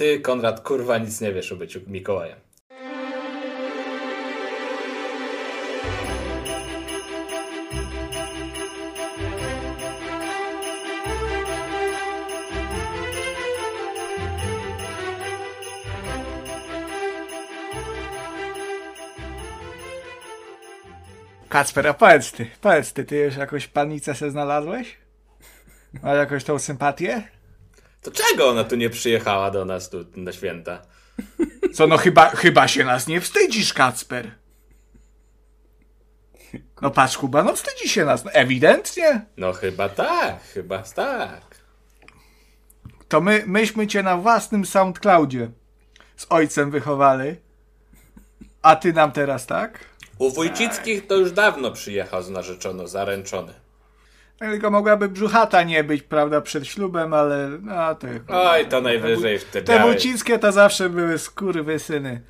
[0.00, 2.38] Ty, Konrad, kurwa, nic nie wiesz o byciu Mikołajem.
[21.48, 24.98] Kacper, a powiedz ty, powiedz ty, ty już jakąś panicę se znalazłeś?
[26.02, 27.39] Masz jakąś tą sympatię?
[28.02, 30.82] To czego ona tu nie przyjechała do nas tu na święta?
[31.74, 34.30] Co no chyba, chyba się nas nie wstydzisz, Kacper.
[36.82, 39.26] No patrz Kuba, no wstydzi się nas, no, ewidentnie.
[39.36, 41.42] No chyba tak, chyba tak.
[43.08, 45.50] To my, myśmy cię na własnym SoundCloudzie
[46.16, 47.36] z ojcem wychowali.
[48.62, 49.84] A ty nam teraz tak?
[50.18, 53.52] U Wójcickich to już dawno przyjechał z narzeczono, zaręczony.
[54.40, 58.06] Tylko mogłaby brzuchata nie być, prawda, przed ślubem, ale no to...
[58.28, 62.20] Oj, to najwyżej w te wójcickie to zawsze były skurwysyny.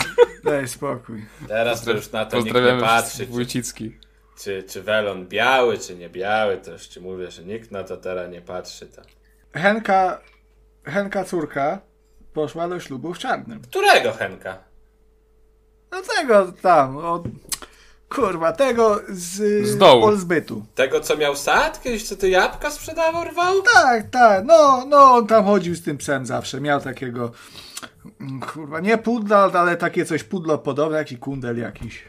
[0.45, 1.25] Daj spokój.
[1.49, 3.99] Teraz to już na to nikt nie patrzy, wszystkich czy, Wójcicki.
[4.39, 7.97] czy, czy welon biały, czy nie biały, to już ci mówię, że nikt na to
[7.97, 8.87] teraz nie patrzy.
[8.87, 9.03] To.
[9.53, 10.21] Henka,
[10.85, 11.81] Henka córka
[12.33, 13.63] poszła do ślubu w czarnym.
[13.63, 14.59] Którego Henka?
[15.91, 17.23] No tego tam, od,
[18.11, 20.03] kurwa, tego z, Z dołu.
[20.03, 20.67] Polzbytu.
[20.75, 21.83] Tego, co miał sad?
[21.83, 23.63] Kiedyś co ty jabłka sprzedawał, rwał?
[23.75, 27.33] Tak, tak, no, no, on tam chodził z tym psem zawsze, miał takiego,
[28.21, 32.05] mm, kurwa, nie pudla, ale takie coś pudlo podobne, jakiś kundel jakiś.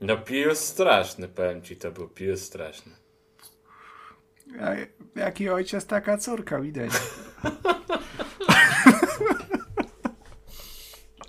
[0.00, 2.92] No pius straszny, powiem ci, to był pius straszny.
[4.60, 4.70] A,
[5.18, 6.90] jaki ojciec, taka córka, widać.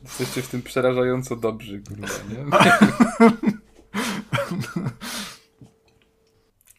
[0.03, 2.45] Jesteście w tym przerażająco dobrzy, kurwa, nie?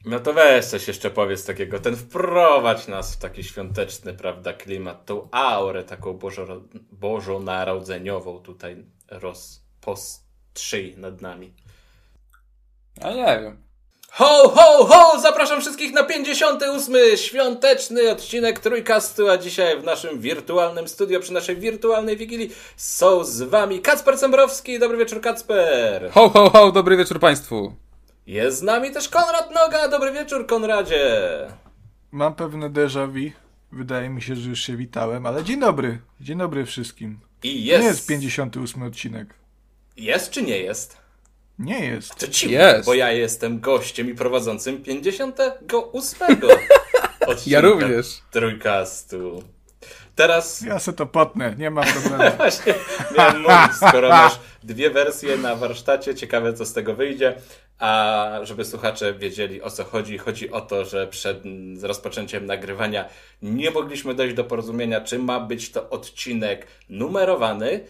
[0.07, 5.07] No to weź coś jeszcze powiedz takiego, ten wprowadź nas w taki świąteczny, prawda, klimat,
[5.07, 11.55] tą aurę taką bożo, bożonarodzeniową tutaj rozpostrzyj nad nami.
[13.01, 13.66] A nie wiem.
[14.19, 15.21] Ho, ho, ho!
[15.21, 16.95] Zapraszam wszystkich na 58.
[17.17, 23.43] świąteczny odcinek Trójkastu, a dzisiaj w naszym wirtualnym studio, przy naszej wirtualnej wigilii są z
[23.43, 24.79] wami Kacper Cembrowski.
[24.79, 26.11] Dobry wieczór, Kacper.
[26.11, 27.73] Ho, ho, ho, dobry wieczór Państwu.
[28.27, 29.89] Jest z nami też Konrad Noga.
[29.89, 31.21] Dobry wieczór, Konradzie.
[32.13, 33.31] Mam pewne déjà vu,
[33.73, 37.21] wydaje mi się, że już się witałem, ale dzień dobry, dzień dobry wszystkim.
[37.43, 37.85] I Nie jest.
[37.85, 39.35] jest 58 odcinek.
[39.97, 41.06] Jest czy nie jest?
[41.59, 42.15] Nie jest.
[42.15, 42.87] To ci, Jest.
[42.87, 46.29] bo ja jestem gościem i prowadzącym 58.
[47.27, 48.07] odcinka Ja również.
[48.31, 49.43] Trójkastu.
[50.15, 52.37] Teraz Ja se to potnę, nie ma problemu.
[52.37, 52.75] Właśnie
[53.19, 57.35] miałem mówić, skoro masz dwie wersje na warsztacie, ciekawe co z tego wyjdzie.
[57.79, 61.43] A żeby słuchacze wiedzieli o co chodzi, chodzi o to, że przed
[61.83, 63.09] rozpoczęciem nagrywania
[63.43, 67.85] nie mogliśmy dojść do porozumienia, czy ma być to odcinek numerowany,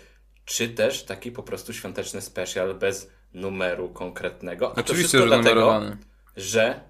[0.45, 4.71] czy też taki po prostu świąteczny special bez numeru konkretnego.
[4.71, 5.97] A to Oczywiście, wszystko że dlatego, numerowany.
[6.37, 6.81] że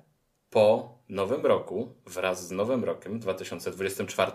[0.51, 4.33] po nowym roku, wraz z nowym rokiem 2024,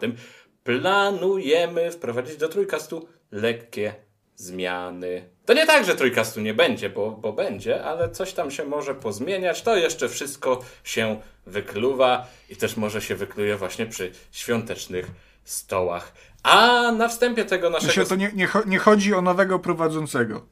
[0.63, 3.95] planujemy wprowadzić do trójkastu lekkie
[4.35, 5.29] zmiany.
[5.45, 8.95] To nie tak, że trójkastu nie będzie, bo, bo będzie, ale coś tam się może
[8.95, 9.61] pozmieniać.
[9.61, 15.07] To jeszcze wszystko się wykluwa i też może się wykluje właśnie przy świątecznych
[15.43, 16.13] stołach.
[16.43, 17.87] A na wstępie tego naszego.
[17.87, 20.45] Myślę, to nie, nie, nie chodzi o nowego prowadzącego.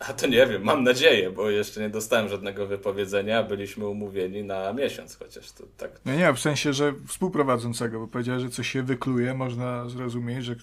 [0.00, 4.72] A to nie wiem, mam nadzieję, bo jeszcze nie dostałem żadnego wypowiedzenia, byliśmy umówieni na
[4.72, 8.82] miesiąc, chociaż to tak Nie, nie, w sensie, że współprowadzącego, bo powiedziałeś, że coś się
[8.82, 10.54] wykluje, można zrozumieć, że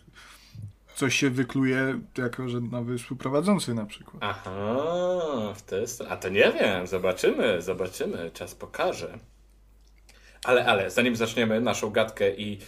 [0.95, 4.17] coś się wykluje jako, że nowy współprowadzący na przykład.
[4.21, 6.11] Aha, w stronę.
[6.11, 9.19] A to nie wiem, zobaczymy, zobaczymy, czas pokaże.
[10.43, 12.59] Ale, ale, zanim zaczniemy naszą gadkę i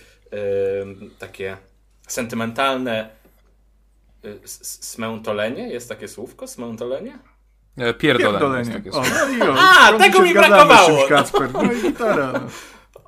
[0.81, 1.58] ym, takie
[2.08, 3.19] sentymentalne
[4.46, 7.19] smętolenie, jest takie słówko, smętolenie?
[7.78, 7.94] E.
[7.94, 8.57] Pierdolenie.
[8.59, 9.09] jest takie O, słowo.
[9.40, 11.07] no i o, A, tego mi brakowało.
[11.07, 11.53] Kacper.
[11.53, 12.31] No i gitara.
[12.34, 12.40] No.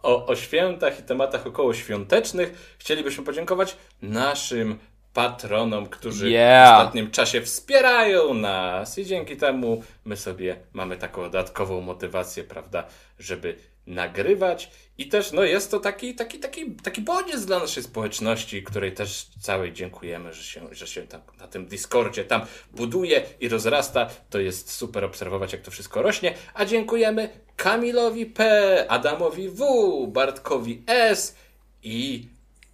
[0.04, 4.80] o, o świętach i tematach okołoświątecznych chcielibyśmy podziękować naszym
[5.14, 6.70] patronom, którzy Yeah.
[6.70, 12.84] w ostatnim czasie wspierają nas i dzięki temu my sobie mamy taką dodatkową motywację, prawda,
[13.20, 13.56] żeby
[13.88, 18.94] nagrywać i też no jest to taki, taki, taki, taki bodziec dla naszej społeczności, której
[18.94, 22.42] też całej dziękujemy, że się, że się tam na tym Discordzie tam
[22.72, 24.10] buduje i rozrasta.
[24.30, 26.34] To jest super obserwować, jak to wszystko rośnie.
[26.54, 29.64] A dziękujemy Kamilowi P, Adamowi W,
[30.08, 31.36] Bartkowi S
[31.84, 32.28] i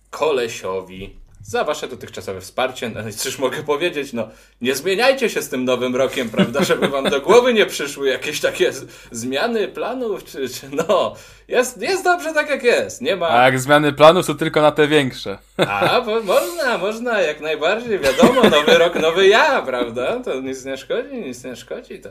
[0.09, 2.89] Kolesiowi za wasze dotychczasowe wsparcie.
[2.89, 4.29] No i cóż mogę powiedzieć, no
[4.61, 8.41] nie zmieniajcie się z tym nowym rokiem, prawda, żeby wam do głowy nie przyszły jakieś
[8.41, 8.71] takie
[9.11, 11.15] zmiany planów, czy, czy no,
[11.47, 13.29] jest, jest dobrze tak jak jest, nie ma...
[13.29, 15.37] A jak zmiany planów są tylko na te większe.
[15.57, 20.19] A, bo można, można, jak najbardziej, wiadomo, nowy rok, nowy ja, prawda?
[20.19, 21.99] To nic nie szkodzi, nic nie szkodzi.
[21.99, 22.09] To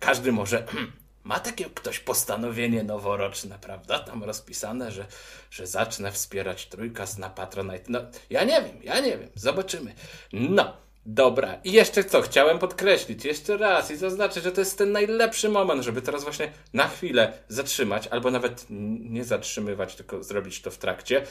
[0.00, 0.64] każdy może,
[1.26, 3.98] ma takie ktoś postanowienie noworoczne, prawda?
[3.98, 5.06] Tam rozpisane, że,
[5.50, 7.84] że zacznę wspierać trójkast na Patronite.
[7.88, 8.00] No,
[8.30, 9.94] ja nie wiem, ja nie wiem, zobaczymy.
[10.32, 10.76] No.
[11.08, 15.48] Dobra, i jeszcze co, chciałem podkreślić jeszcze raz i zaznaczyć, że to jest ten najlepszy
[15.48, 18.66] moment, żeby teraz właśnie na chwilę zatrzymać, albo nawet
[19.00, 21.22] nie zatrzymywać, tylko zrobić to w trakcie,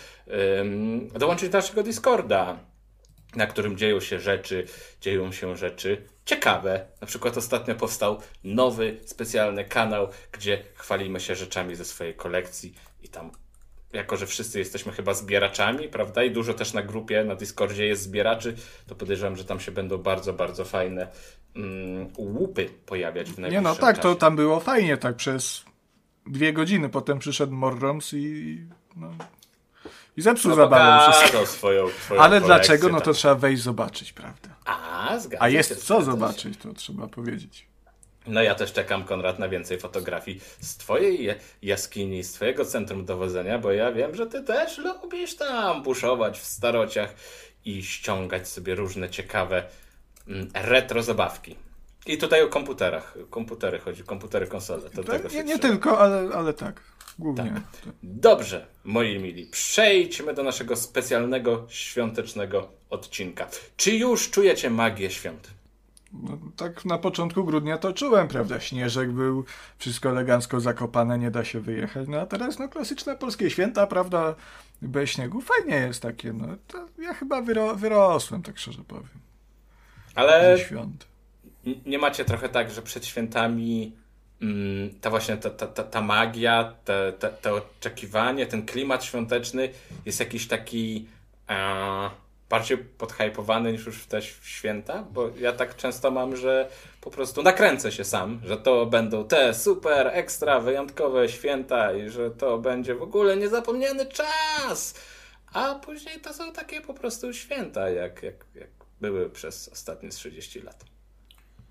[1.13, 2.59] dołączyć do naszego Discorda,
[3.35, 4.65] na którym dzieją się rzeczy,
[5.01, 6.85] dzieją się rzeczy ciekawe.
[7.01, 12.73] Na przykład ostatnio powstał nowy, specjalny kanał, gdzie chwalimy się rzeczami ze swojej kolekcji
[13.03, 13.31] i tam
[13.93, 16.23] jako że wszyscy jesteśmy chyba zbieraczami, prawda?
[16.23, 18.55] I dużo też na grupie, na Discordzie jest zbieraczy,
[18.87, 21.07] to podejrzewam, że tam się będą bardzo, bardzo fajne
[21.55, 24.19] mm, łupy pojawiać w Nie najbliższym no, tak, to czasie.
[24.19, 25.65] tam było fajnie, tak przez
[26.27, 26.89] dwie godziny.
[26.89, 28.57] Potem przyszedł Morroms i
[28.95, 29.11] no,
[30.17, 31.25] i zepsuł No, zabawę wszystko.
[31.27, 32.89] pokazał swoją, swoją Ale kolekcję, dlaczego?
[32.89, 33.05] No tak.
[33.05, 34.54] to trzeba wejść zobaczyć, prawda?
[34.65, 36.05] A, zgadza A się, jest co się.
[36.05, 37.67] zobaczyć, to trzeba powiedzieć.
[38.27, 43.05] No ja też czekam, Konrad, na więcej fotografii z twojej je- jaskini, z twojego centrum
[43.05, 47.15] dowodzenia, bo ja wiem, że ty też lubisz tam buszować w starociach
[47.65, 49.63] i ściągać sobie różne ciekawe
[50.27, 51.55] mm, retro zabawki.
[52.05, 53.17] I tutaj o komputerach.
[53.29, 54.89] Komputery chodzi, komputery, konsole.
[54.89, 56.81] To się Nie, nie tylko, ale, ale tak.
[57.19, 57.51] Głównie.
[57.53, 57.93] Tak.
[58.03, 63.47] Dobrze, moi mili, przejdźmy do naszego specjalnego świątecznego odcinka.
[63.77, 65.55] Czy już czujecie magię świąt?
[66.23, 68.59] No, tak na początku grudnia to czułem, prawda?
[68.59, 69.45] Śnieżek był,
[69.77, 72.07] wszystko elegancko zakopane, nie da się wyjechać.
[72.07, 74.35] No a teraz no klasyczne polskie święta, prawda?
[74.81, 75.41] Bez śniegu.
[75.41, 76.47] Fajnie jest takie, no.
[76.99, 79.19] Ja chyba wyro wyrosłem, tak szczerze powiem.
[80.15, 81.07] Ale Ze świąt.
[81.85, 83.95] Nie macie trochę tak, że przed świętami
[85.01, 89.69] ta właśnie ta, ta, ta, ta magia, te, te, te oczekiwanie, ten klimat świąteczny
[90.05, 91.07] jest jakiś taki
[91.49, 92.09] e,
[92.49, 95.03] bardziej podhypowany niż już w te święta?
[95.11, 96.69] Bo ja tak często mam, że
[97.01, 102.31] po prostu nakręcę się sam, że to będą te super, ekstra, wyjątkowe święta i że
[102.31, 104.95] to będzie w ogóle niezapomniany czas.
[105.53, 108.69] A później to są takie po prostu święta, jak, jak, jak
[109.01, 110.94] były przez ostatnie 30 lat.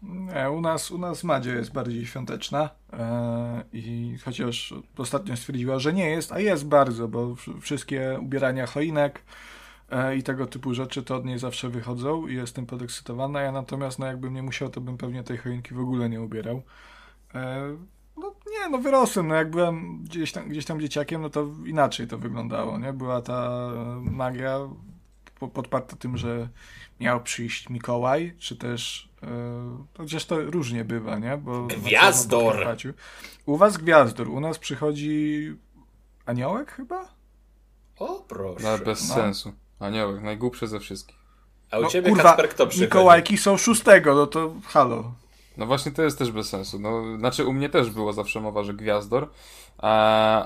[0.08, 5.92] Nie, u nas, u nas Madzia jest bardziej świąteczna e, i chociaż ostatnio stwierdziła, że
[5.92, 9.22] nie jest, a jest bardzo, bo wsz- wszystkie ubierania choinek
[9.90, 13.40] e, i tego typu rzeczy to od niej zawsze wychodzą i jestem podekscytowana.
[13.40, 16.62] Ja natomiast, no jakbym nie musiał, to bym pewnie tej choinki w ogóle nie ubierał.
[17.34, 17.76] E,
[18.16, 22.08] no nie, no wyrosłem, no jak byłem gdzieś tam, gdzieś tam dzieciakiem, no to inaczej
[22.08, 22.92] to wyglądało, nie?
[22.92, 24.58] Była ta magia
[25.48, 26.48] podparta tym, że
[27.00, 29.28] miał przyjść Mikołaj, czy też e,
[29.98, 31.36] chociaż to różnie bywa, nie?
[31.36, 32.76] Bo Gwiazdor!
[33.46, 35.52] U was gwiazdor, u nas przychodzi
[36.26, 37.08] aniołek chyba?
[37.98, 38.68] O, proszę.
[38.68, 39.14] Ale bez no.
[39.14, 39.52] sensu.
[39.78, 41.16] Aniołek, najgłupszy ze wszystkich.
[41.70, 42.84] A u No, ciebie, kurwa, Kacper, kto przychodzi?
[42.84, 45.14] Mikołajki są szóstego, no to halo.
[45.56, 46.78] No właśnie to jest też bez sensu.
[46.78, 49.22] No, znaczy u mnie też było zawsze mowa, że Gwiazdor,
[49.78, 49.82] e,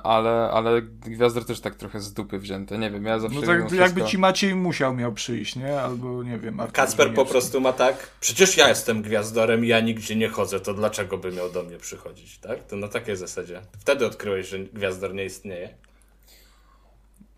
[0.03, 2.79] ale, ale Gwiazdor też tak trochę z dupy wzięte.
[2.79, 5.81] Nie wiem, ja zawsze No tak jakby wszystko- ci Maciej musiał miał przyjść, nie?
[5.81, 6.61] Albo nie wiem.
[6.61, 10.61] Artur Kacper po prostu ma tak, przecież ja jestem gwiazdorem i ja nigdzie nie chodzę,
[10.61, 12.67] to dlaczego by miał do mnie przychodzić, tak?
[12.67, 13.63] To na takiej zasadzie.
[13.79, 15.75] Wtedy odkryłeś, że gwiazdor nie istnieje.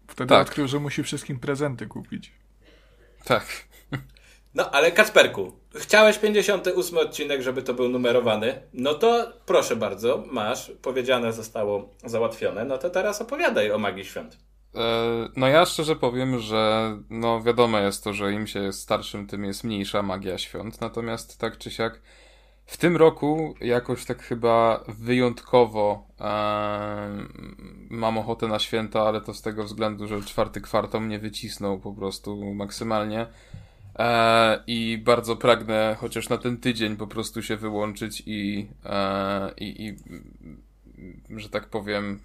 [0.08, 0.42] Wtedy Tak.
[0.48, 2.32] odkrył, że musi wszystkim prezenty kupić.
[3.24, 3.46] Tak.
[4.54, 10.72] No, ale Kacperku, chciałeś 58 odcinek, żeby to był numerowany, no to proszę bardzo, masz,
[10.82, 14.38] powiedziane zostało załatwione, no to teraz opowiadaj o magii świąt.
[14.74, 14.80] E,
[15.36, 19.44] No ja szczerze powiem, że no wiadomo jest to, że im się jest starszym, tym
[19.44, 20.80] jest mniejsza magia świąt.
[20.80, 22.00] Natomiast tak czy siak
[22.66, 26.26] w tym roku jakoś tak chyba wyjątkowo e,
[27.90, 31.92] mam ochotę na święta, ale to z tego względu, że czwarty kwartał mnie wycisnął po
[31.92, 33.26] prostu maksymalnie.
[33.98, 39.86] E, I bardzo pragnę chociaż na ten tydzień po prostu się wyłączyć i, e, i,
[39.86, 39.96] i
[41.40, 42.20] że tak powiem,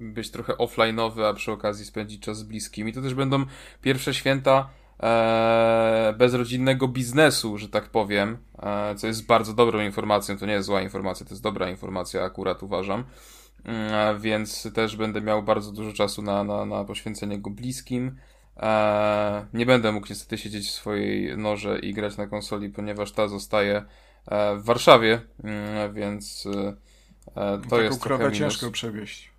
[0.00, 2.92] być trochę offline'owy, a przy okazji spędzić czas z bliskimi.
[2.92, 3.44] To też będą
[3.82, 4.68] pierwsze święta
[5.02, 10.38] e, bezrodzinnego biznesu, że tak powiem, e, co jest bardzo dobrą informacją.
[10.38, 13.04] To nie jest zła informacja, to jest dobra informacja, akurat uważam.
[13.64, 18.16] Mm, Więc też będę miał bardzo dużo czasu na, na, na poświęcenie go bliskim.
[19.54, 23.84] Nie będę mógł niestety siedzieć w swojej norze i grać na konsoli, ponieważ ta zostaje
[24.26, 26.76] e, w Warszawie, mm, więc e,
[27.36, 28.38] e, to Taką jest trochę minus.
[28.38, 29.32] ciężko przewieźć.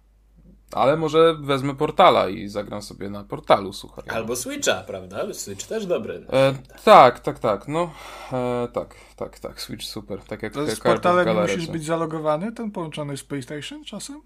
[0.72, 4.04] Ale może wezmę portala i zagram sobie na portalu, słuchaj.
[4.10, 5.34] Albo Switcha, prawda?
[5.34, 6.26] Switch też dobry.
[6.34, 6.54] E,
[6.84, 7.68] tak, tak, tak.
[7.68, 7.94] No,
[8.34, 9.62] e, tak, tak, tak.
[9.62, 10.22] Switch super.
[10.22, 14.22] Tak jak To z portalem musisz być zalogowany, ten połączony z PlayStation czasem?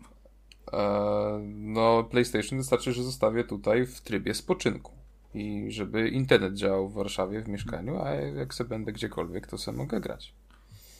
[0.73, 4.91] E, no, PlayStation wystarczy, że zostawię tutaj w trybie spoczynku.
[5.33, 9.77] I żeby internet działał w Warszawie, w mieszkaniu, a jak sobie będę gdziekolwiek, to sobie
[9.77, 10.33] mogę grać.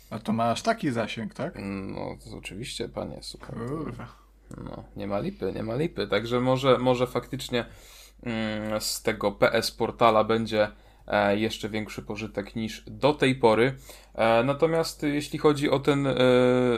[0.09, 1.53] A to ma aż taki zasięg, tak?
[1.61, 4.07] No, to oczywiście, panie, to- Kurwa.
[4.57, 6.07] No, nie ma lipy, nie ma lipy.
[6.07, 7.65] Także może, może faktycznie
[8.23, 10.67] mm, z tego PS portala będzie
[11.07, 13.77] e, jeszcze większy pożytek niż do tej pory.
[14.17, 16.13] E, natomiast jeśli chodzi o ten, e,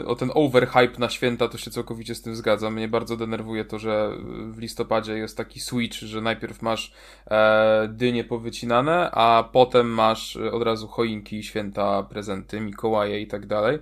[0.06, 2.74] o ten overhype na święta, to się całkowicie z tym zgadzam.
[2.74, 4.10] Mnie bardzo denerwuje to, że
[4.50, 6.92] w listopadzie jest taki switch, że najpierw masz
[7.30, 13.78] e, dynie powycinane, a potem masz od razu choinki, święta, prezenty, Mikołaje i tak dalej.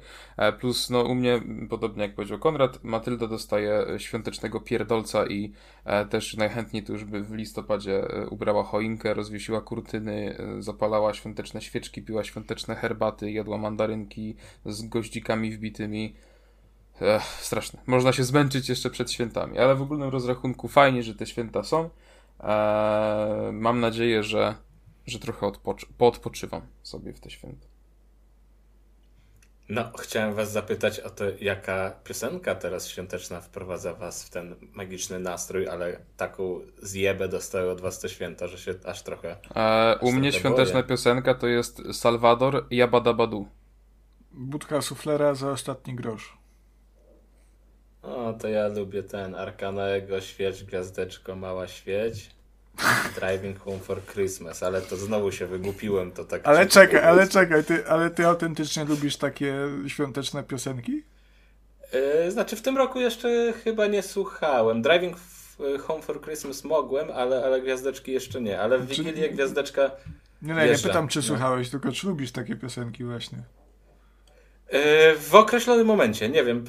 [0.60, 5.52] Plus, no u mnie, podobnie jak powiedział Konrad, Matylda dostaje świątecznego pierdolca i
[6.10, 12.24] też najchętniej to już by w listopadzie ubrała choinkę, rozwiesiła kurtyny, zapalała świąteczne świeczki, piła
[12.24, 14.36] świąteczne herbaty, jadła mandarynki
[14.66, 16.14] z goździkami wbitymi.
[17.00, 17.80] Ech, straszne.
[17.86, 21.90] Można się zmęczyć jeszcze przed świętami, ale w ogólnym rozrachunku fajnie, że te święta są.
[22.40, 24.54] E, mam nadzieję, że,
[25.06, 27.67] że trochę odpoczy- poodpoczywam sobie w te święta.
[29.68, 35.18] No, chciałem was zapytać o to, jaka piosenka teraz świąteczna wprowadza was w ten magiczny
[35.18, 39.36] nastrój, ale taką zjebę dostały od was te święta, że się aż trochę...
[39.56, 40.84] E, u mnie świąteczna boję.
[40.84, 43.48] piosenka to jest Salvador Jabadabadu.
[44.30, 46.38] Budka suflera za ostatni grosz.
[48.02, 52.30] O, to ja lubię ten Arkanaego, świeć, gwiazdeczko, mała świeć.
[53.20, 56.40] Driving Home for Christmas, ale to znowu się wygłupiłem, to tak...
[56.48, 59.54] Ale czekaj, ale czekaj, ty, ale ty autentycznie lubisz takie
[59.86, 61.02] świąteczne piosenki?
[62.24, 64.82] Yy, znaczy w tym roku jeszcze chyba nie słuchałem.
[64.82, 68.60] Driving f- Home for Christmas mogłem, ale, ale gwiazdeczki jeszcze nie.
[68.60, 69.90] Ale w Wigilię gwiazdeczka
[70.42, 71.22] Nie, nie, nie pytam, czy no.
[71.22, 73.38] słuchałeś, tylko czy lubisz takie piosenki właśnie.
[74.72, 74.78] Yy,
[75.18, 76.64] w określonym momencie, nie wiem,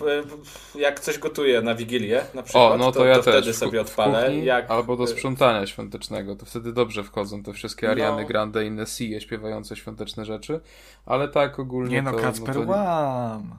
[0.75, 3.36] jak coś gotuję na Wigilię na przykład, O, no to, to, ja to też.
[3.36, 4.24] wtedy sobie odpalę.
[4.24, 7.91] kuchni Jak, Albo do yy, sprzątania świątecznego, to wtedy dobrze wchodzą te wszystkie No.
[7.91, 10.60] Ariany Grande i Nessie śpiewające świąteczne rzeczy.
[11.06, 12.18] Ale tak ogólnie Nie no, to...
[12.18, 13.56] Kacper no, to, One.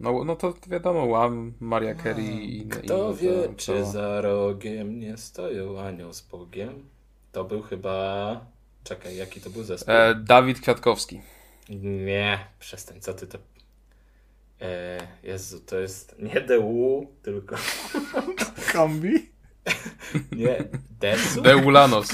[0.00, 2.76] no, no to wiadomo, Łam, Maria Carey i inne.
[2.76, 6.88] Kto inne wie, to, czy za rogiem nie stoją anioł z Bogiem?
[7.32, 8.40] To był chyba...
[8.84, 9.94] Czekaj, jaki to był zespół?
[9.94, 11.20] E, Dawid Kwiatkowski.
[11.68, 13.38] Nie, przestań, co ty to...
[14.60, 17.56] E, Jezu, to jest nie DU, tylko
[18.72, 19.30] Kombi?
[20.32, 20.64] nie
[21.00, 21.42] Desu?
[21.42, 22.08] Deulanos.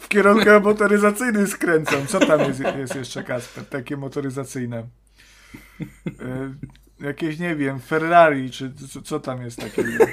[0.00, 2.06] W kierunku motoryzacyjnym skręcam.
[2.06, 3.64] Co tam jest, jest jeszcze, Kasper?
[3.66, 4.86] Takie motoryzacyjne.
[5.80, 10.06] Y, jakieś, nie wiem, Ferrari, czy co, co tam jest takiego?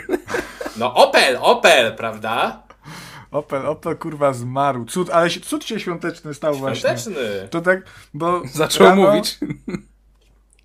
[0.77, 2.63] No Opel, Opel, prawda?
[3.31, 4.85] Opel, Opel kurwa zmarł.
[4.85, 6.79] Cud, ale się- cud się świąteczny stał właśnie.
[6.81, 7.47] Świąteczny.
[7.49, 7.81] To tak,
[8.13, 9.37] bo Zaczął rano- mówić.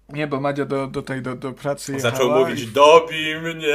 [0.09, 3.75] Nie, bo Madzia do, do tej, do, do pracy jechała Zaczął i- mówić, dobij mnie.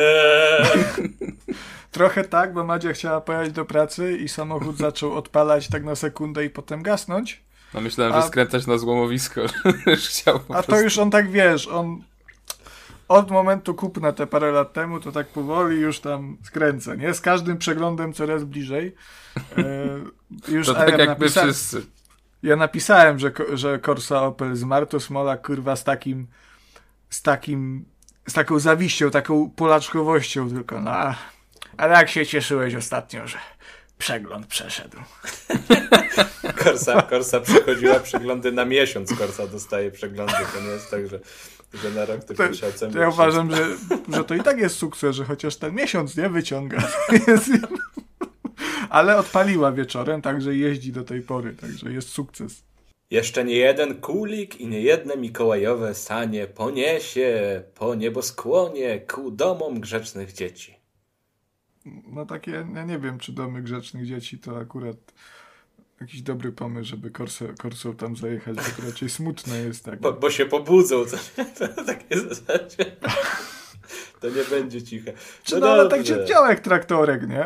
[1.92, 6.46] Trochę tak, bo Madzia chciała pojechać do pracy i samochód zaczął odpalać tak na sekundę
[6.46, 7.42] i potem gasnąć.
[7.74, 9.42] No myślałem, A- że skręcać na złomowisko.
[10.10, 10.84] Chciał po A to prostu.
[10.84, 12.04] już on tak wiesz, on
[13.08, 17.14] od momentu kupna te parę lat temu, to tak powoli już tam skręca, nie?
[17.14, 18.96] Z każdym przeglądem coraz bliżej.
[19.58, 21.86] E, już To tak ja, jak my napisa- wszyscy.
[22.44, 26.28] ja napisałem, że, że Corsa Opel zmarł, to Smola kurwa z takim
[27.10, 27.86] z takim
[28.28, 31.16] z taką zawiścią, taką polaczkowością tylko, no a-
[31.78, 33.38] ale jak się cieszyłeś ostatnio, że
[33.98, 34.98] przegląd przeszedł.
[36.64, 39.14] Korsa, Korsa przechodziła przeglądy na miesiąc.
[39.18, 40.34] Korsa dostaje przeglądy.
[40.54, 41.20] To nie jest tak, że,
[41.74, 42.34] że na rok To,
[42.68, 42.94] ocenia.
[42.94, 43.68] to ja uważam, że,
[44.14, 46.78] że to i tak jest sukces, że chociaż ten miesiąc nie wyciąga.
[47.28, 47.52] Jest-
[48.90, 52.64] Ale odpaliła wieczorem, także jeździ do tej pory, także jest sukces.
[53.12, 60.34] Jeszcze nie jeden kulik i nie jedne mikołajowe sanie poniesie po nieboskłonie ku domom grzecznych
[60.34, 60.78] dzieci.
[62.08, 64.98] No takie, ja nie wiem, czy domy grzecznych dzieci to akurat
[66.02, 70.00] jakiś dobry pomysł, żeby korsą, korsą tam zajechać, bo to raczej smutne jest tak.
[70.00, 71.06] Bo, bo się pobudzą.
[71.06, 72.86] To, to takie zasadzie.
[74.20, 75.14] To nie będzie ciche.
[75.44, 77.46] Czy no, ale tak się działa jak traktorek, nie?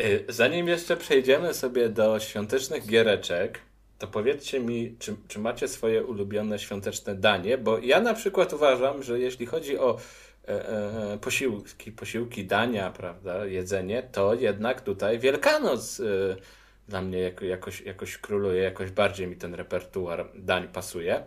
[0.00, 3.60] Y, Zanim jeszcze przejdziemy sobie do świątecznych giereczek,
[3.98, 9.02] to powiedzcie mi, czy, czy macie swoje ulubione świąteczne danie, bo ja na przykład uważam,
[9.02, 9.98] że jeśli chodzi o
[10.48, 16.04] e, e, posiłki, posiłki, dania, prawda, jedzenie, to jednak tutaj Wielkanoc e,
[16.90, 21.22] dla mnie jako, jakoś, jakoś króluje, jakoś bardziej mi ten repertuar dań pasuje.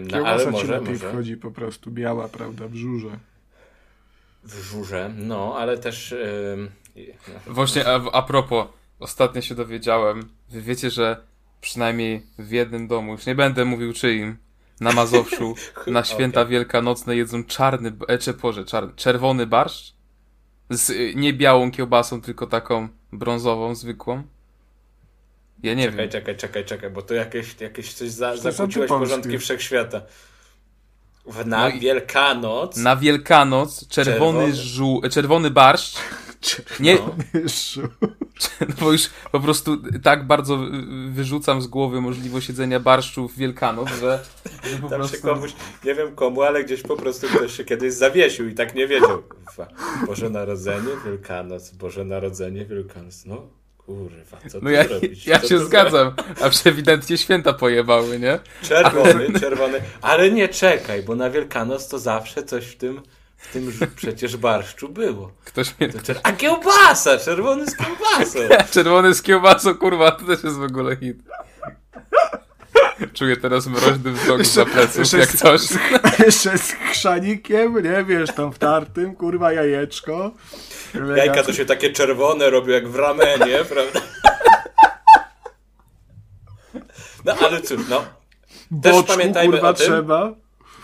[0.00, 1.10] No Kiełbasa ale ci może, lepiej może...
[1.10, 3.18] wchodzi po prostu, biała, prawda, w żurze.
[4.44, 6.14] w żurze, no, ale też...
[6.94, 7.12] Yy.
[7.46, 8.66] Właśnie, a, a propos,
[8.98, 11.22] ostatnio się dowiedziałem, wy wiecie, że
[11.60, 14.36] przynajmniej w jednym domu, już nie będę mówił czyim,
[14.80, 15.54] na Mazowszu,
[15.86, 16.50] na święta okay.
[16.50, 19.98] wielkanocne jedzą czarny, e, czy, Boże, czarny, czerwony barszcz
[20.70, 24.22] z y, nie białą kiełbasą, tylko taką brązową, zwykłą.
[25.62, 26.10] Ja nie czekaj, wiem.
[26.10, 30.02] Czekaj, czekaj, czekaj, bo to jakieś, jakieś coś za, zakłóciłeś porządki wszechświata.
[31.26, 32.76] W, na no Wielkanoc.
[32.76, 34.54] Na Wielkanoc czerwony, czerwony.
[34.54, 35.96] Żu, czerwony barszcz.
[36.80, 37.14] Nie, no.
[38.60, 40.58] no bo już po prostu tak bardzo
[41.08, 44.24] wyrzucam z głowy możliwość jedzenia barszczu w Wielkanoc, że,
[44.62, 45.22] że po Tam prostu...
[45.22, 45.52] komuś,
[45.84, 49.22] nie wiem komu, ale gdzieś po prostu ktoś się kiedyś zawiesił i tak nie wiedział.
[50.06, 53.26] Boże Narodzenie, Wielkanoc, Boże Narodzenie, Wielkanoc.
[53.26, 53.57] No,
[53.88, 55.26] Kurwa, co no ja, robić?
[55.26, 58.38] ja się zgadzam, a ewidentnie święta pojebały, nie?
[58.62, 59.80] Czerwony, czerwony.
[60.02, 63.02] Ale nie czekaj, bo na Wielkanoc to zawsze coś w tym,
[63.36, 65.32] w tym przecież barszczu było.
[65.44, 65.92] Ktoś mnie...
[66.02, 66.20] Czer...
[66.22, 67.18] A kiełbasa!
[67.18, 68.38] Czerwony z kiełbasą!
[68.74, 71.16] czerwony z kiełbasą, kurwa, to też jest w ogóle hit.
[73.14, 75.60] Czuję teraz mroźny wzrok za pleców, jak coś.
[75.60, 75.78] Z,
[76.26, 80.30] jeszcze z chrzanikiem, nie wiesz, tam wtartym, kurwa, jajeczko.
[81.16, 84.00] Jajka to się takie czerwone robią jak w ramenie, prawda?
[87.24, 88.04] No ale cóż, no.
[88.82, 90.34] Też Boczku, pamiętajmy kurwa, o tym, trzeba.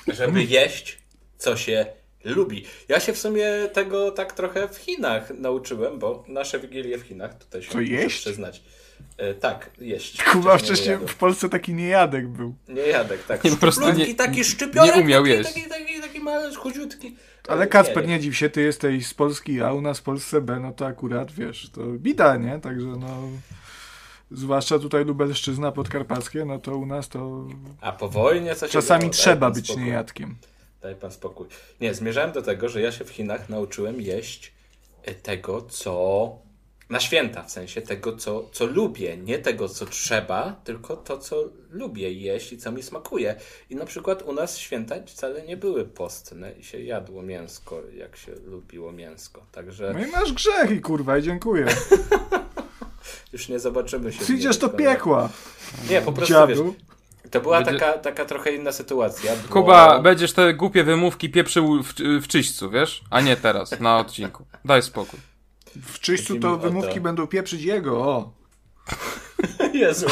[0.08, 0.98] żeby jeść,
[1.38, 1.86] co się
[2.24, 2.64] lubi.
[2.88, 7.38] Ja się w sumie tego tak trochę w Chinach nauczyłem, bo nasze wigilie w Chinach,
[7.38, 8.16] tutaj się to jeść?
[8.20, 8.62] przyznać.
[9.16, 10.22] E, tak, jeść.
[10.22, 12.54] Kuba wcześniej w Polsce taki niejadek był.
[12.68, 13.44] Niejadek, tak.
[13.44, 15.54] Nie, po prostu nie, taki szczypiorek, nie umiał taki, jeść.
[15.54, 17.16] Taki, taki, taki mały, chudziutki.
[17.48, 20.60] Ale Kacper, nie dziw się, ty jesteś z Polski A, u nas w Polsce B,
[20.60, 22.60] no to akurat, wiesz, to bida, nie?
[22.60, 23.28] Także no...
[24.30, 27.46] Zwłaszcza tutaj Lubelszczyzna podkarpackie, no to u nas to...
[27.80, 29.12] A po wojnie co się Czasami działo?
[29.12, 29.84] trzeba być spokój.
[29.84, 30.36] niejadkiem.
[30.82, 31.46] Daj pan spokój.
[31.80, 34.52] Nie, zmierzałem do tego, że ja się w Chinach nauczyłem jeść
[35.22, 36.38] tego, co
[36.90, 41.44] na święta, w sensie tego, co, co lubię, nie tego, co trzeba, tylko to, co
[41.70, 43.34] lubię jeść i co mi smakuje.
[43.70, 48.16] I na przykład u nas święta wcale nie były postne i się jadło mięsko, jak
[48.16, 49.46] się lubiło mięsko.
[49.52, 49.94] Także...
[49.94, 51.66] No i masz grzech i kurwa, i dziękuję.
[53.32, 54.34] Już nie zobaczymy się.
[54.34, 55.28] Idziesz do piekła.
[55.90, 56.64] Nie, po prostu Dziadu.
[56.64, 56.84] wiesz,
[57.30, 57.80] to była Będzie...
[57.80, 59.32] taka, taka trochę inna sytuacja.
[59.36, 59.52] Bo...
[59.52, 63.04] Kuba, będziesz te głupie wymówki pieprzył w, w czyśćcu, wiesz?
[63.10, 64.44] A nie teraz, na odcinku.
[64.64, 65.33] Daj spokój.
[65.82, 68.32] W czyśćcu to wymówki będą pieprzyć jego, o.
[69.74, 70.06] Jezu.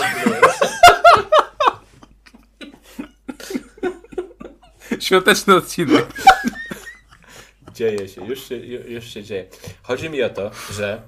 [5.01, 6.07] Świąteczny odcinek.
[7.75, 9.49] Dzieje się już, się, już się dzieje.
[9.83, 11.03] Chodzi mi o to, że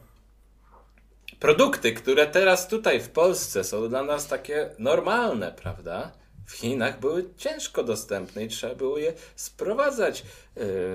[1.40, 6.12] produkty, które teraz tutaj w Polsce są dla nas takie normalne, prawda?
[6.46, 10.24] W Chinach były ciężko dostępne i trzeba było je sprowadzać y,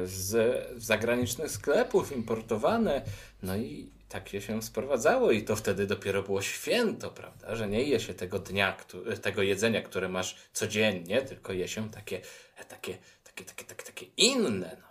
[0.08, 0.34] z
[0.78, 3.02] zagranicznych sklepów, importowane.
[3.44, 7.56] No i tak się sprowadzało i to wtedy dopiero było święto, prawda?
[7.56, 8.78] Że nie je się tego dnia,
[9.22, 12.22] tego jedzenia, które masz codziennie, tylko je się takie,
[12.70, 14.88] takie, takie, takie, takie, takie inne, no.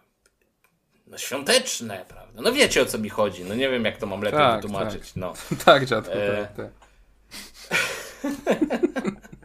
[1.06, 2.42] no świąteczne, prawda?
[2.42, 5.02] No wiecie o co mi chodzi, no nie wiem jak to mam lepiej tak, wytłumaczyć,
[5.02, 5.16] tak.
[5.16, 5.32] no.
[5.64, 6.48] tak, dziadku, e...
[6.56, 6.70] tak, tak.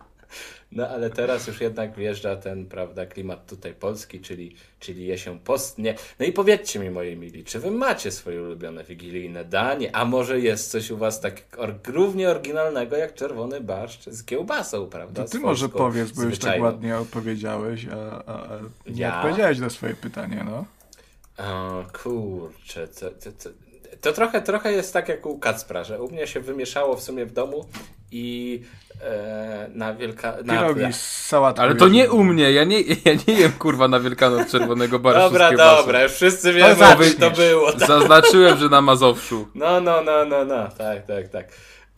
[0.75, 5.95] No ale teraz już jednak wjeżdża ten, prawda, klimat tutaj polski, czyli, czyli jesień postnie.
[6.19, 9.95] No i powiedzcie mi, moi mili, czy wy macie swoje ulubione wigilijne danie?
[9.95, 14.89] A może jest coś u was tak or równie oryginalnego jak czerwony barszcz z kiełbasą,
[14.89, 15.23] prawda?
[15.23, 18.59] To ty może powiedz, bo już tak ładnie odpowiedziałeś, a, a, a
[18.89, 19.17] nie ja?
[19.17, 20.65] odpowiedziałeś na swoje pytanie, no.
[21.37, 23.49] O, kurczę, co, co, co.
[24.01, 27.25] To trochę, trochę jest tak jak u Kacpra, że u mnie się wymieszało w sumie
[27.25, 27.65] w domu
[28.13, 28.61] i
[29.01, 30.37] e, na wielka...
[30.45, 31.63] Na, Pierogi z sałatką.
[31.63, 35.21] Ale to nie u mnie, ja nie, ja nie jem kurwa na Wielkanoc czerwonego barszczu
[35.21, 37.71] Dobra, dobra, już wszyscy wiemy, to, to było.
[37.71, 37.87] Tak.
[37.87, 39.47] Zaznaczyłem, że na Mazowszu.
[39.55, 41.47] No, no, no, no, no, tak, tak, tak.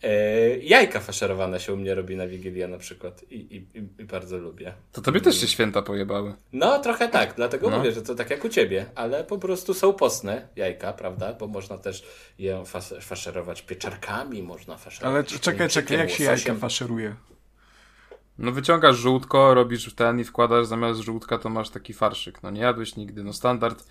[0.02, 4.38] E, jajka faszerowane się u mnie robi na Wigilię na przykład i, i, i bardzo
[4.38, 4.72] lubię.
[4.92, 6.34] To tobie też się święta pojebały.
[6.52, 7.78] No, trochę tak, dlatego no.
[7.78, 11.34] mówię, że to tak jak u ciebie, ale po prostu są postne jajka, prawda?
[11.34, 12.06] Bo można też
[12.38, 12.62] je
[13.00, 15.32] faszerować pieczarkami, można faszerować.
[15.32, 17.14] Ale czekaj, czekaj, jak się jajka faszeruje?
[18.38, 22.42] No wyciągasz żółtko, robisz ten i wkładasz zamiast żółtka to masz taki farszyk.
[22.42, 23.84] No nie jadłeś nigdy, no standard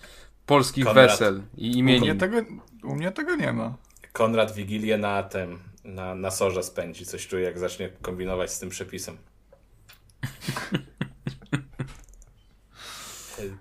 [0.46, 1.10] polskich Konrad.
[1.10, 2.02] wesel i imienin.
[2.02, 2.36] U mnie, tego,
[2.84, 3.74] u mnie tego nie ma.
[4.12, 7.06] Konrad Wigilię na tym, na, na sorze spędzi.
[7.06, 9.16] Coś czuję, jak zacznie kombinować z tym przepisem.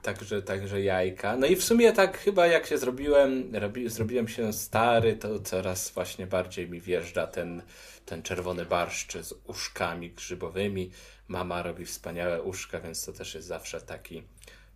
[0.02, 1.38] Także, także jajka.
[1.38, 5.90] No i w sumie tak chyba jak się zrobiłem, robi, zrobiłem się stary, to coraz
[5.90, 7.62] właśnie bardziej mi wjeżdża ten,
[8.06, 10.92] ten czerwony barszcz z uszkami grzybowymi.
[11.28, 14.24] Mama robi wspaniałe uszka, więc to też jest zawsze taki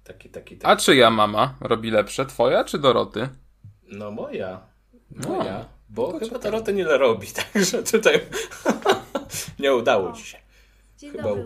[0.04, 0.74] Taki, taki, taki.
[0.74, 2.26] A czyja mama robi lepsze?
[2.26, 3.30] Twoja czy Doroty?
[3.84, 4.62] No moja.
[5.12, 5.66] No.
[5.90, 6.40] Bo To chyba.
[6.40, 8.22] Dorota niewiele robi, także tutaj
[9.60, 10.38] nie udało ci się.
[10.98, 11.46] Dzień Chyba dobry.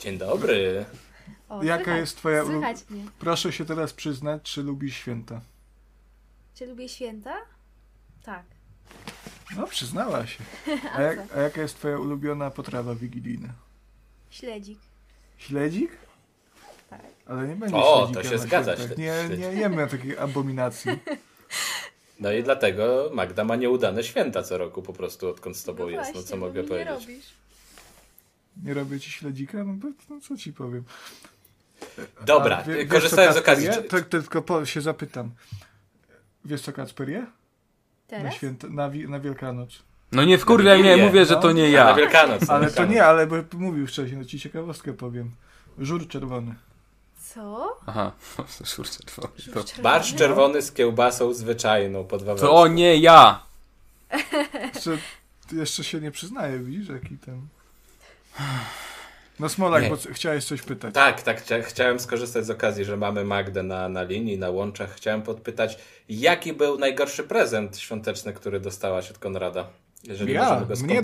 [0.00, 0.84] Dzień dobry.
[1.48, 3.04] O, Jaka słychać, jest twoja Słychać mnie.
[3.18, 5.40] Proszę się teraz przyznać, czy lubisz święta.
[6.54, 7.34] Czy lubię święta?
[8.24, 8.44] Tak.
[9.56, 10.44] No, przyznała się.
[10.94, 13.48] A, jak, a jaka jest twoja ulubiona potrawa wigilijna?
[14.30, 14.78] Śledzik.
[15.36, 15.90] Śledzik?
[16.90, 17.00] Tak.
[17.26, 20.90] Ale nie będzie O, to się zgadza, Nie, nie jemy takiej abominacji.
[22.20, 25.90] No i dlatego Magda ma nieudane święta co roku po prostu, odkąd z tobą no
[25.90, 26.02] jest.
[26.04, 26.88] właśnie, No co bo mogę mi powiedzieć?
[26.88, 27.26] Nie robisz.
[28.64, 29.64] Nie robię ci śledzika?
[29.64, 30.84] No, to, no co ci powiem.
[32.26, 33.66] Dobra, A wie- korzystając z okazji.
[33.66, 33.72] Je?
[33.72, 35.30] To, tylko po, się zapytam.
[36.44, 37.20] Wiesz co Kacper je?
[37.20, 37.26] Na,
[38.06, 38.34] Teraz?
[38.34, 39.82] święta, na, na Wielkanoc.
[40.12, 41.40] No nie wkurwiaj mnie, mówię, że no.
[41.40, 41.94] to nie na ja.
[41.94, 42.48] Wielkanoc.
[42.48, 42.90] na Ale to Wielkanoc.
[42.94, 45.30] nie, ale bo mówił wcześniej, no ci ciekawostkę powiem.
[45.78, 46.54] Żur czerwony.
[47.34, 47.76] Co?
[47.86, 50.18] Aha, to, to, Żółć czerwony?
[50.18, 52.48] czerwony z kiełbasą zwyczajną pod wawelską.
[52.48, 53.42] to nie ja!
[54.74, 54.98] Jeszcze,
[55.48, 57.46] ty jeszcze się nie przyznaje, widzisz, jaki ten...
[59.40, 59.90] No Smolak, Nie.
[59.90, 60.94] bo chciałeś coś pytać.
[60.94, 61.42] Tak, tak.
[61.42, 64.94] Chcia, chciałem skorzystać z okazji, że mamy Magdę na, na linii, na łączach.
[64.94, 69.68] Chciałem podpytać, jaki był najgorszy prezent świąteczny, który dostałaś od Konrada?
[70.04, 70.94] Jeżeli Ja, go mnie.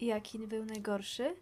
[0.00, 1.34] I Jaki był najgorszy?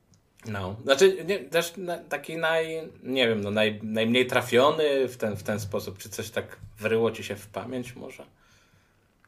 [0.46, 5.36] No, znaczy nie, też na, taki naj, nie wiem, no naj, najmniej trafiony w ten,
[5.36, 5.98] w ten sposób.
[5.98, 8.26] Czy coś tak wryło ci się w pamięć może?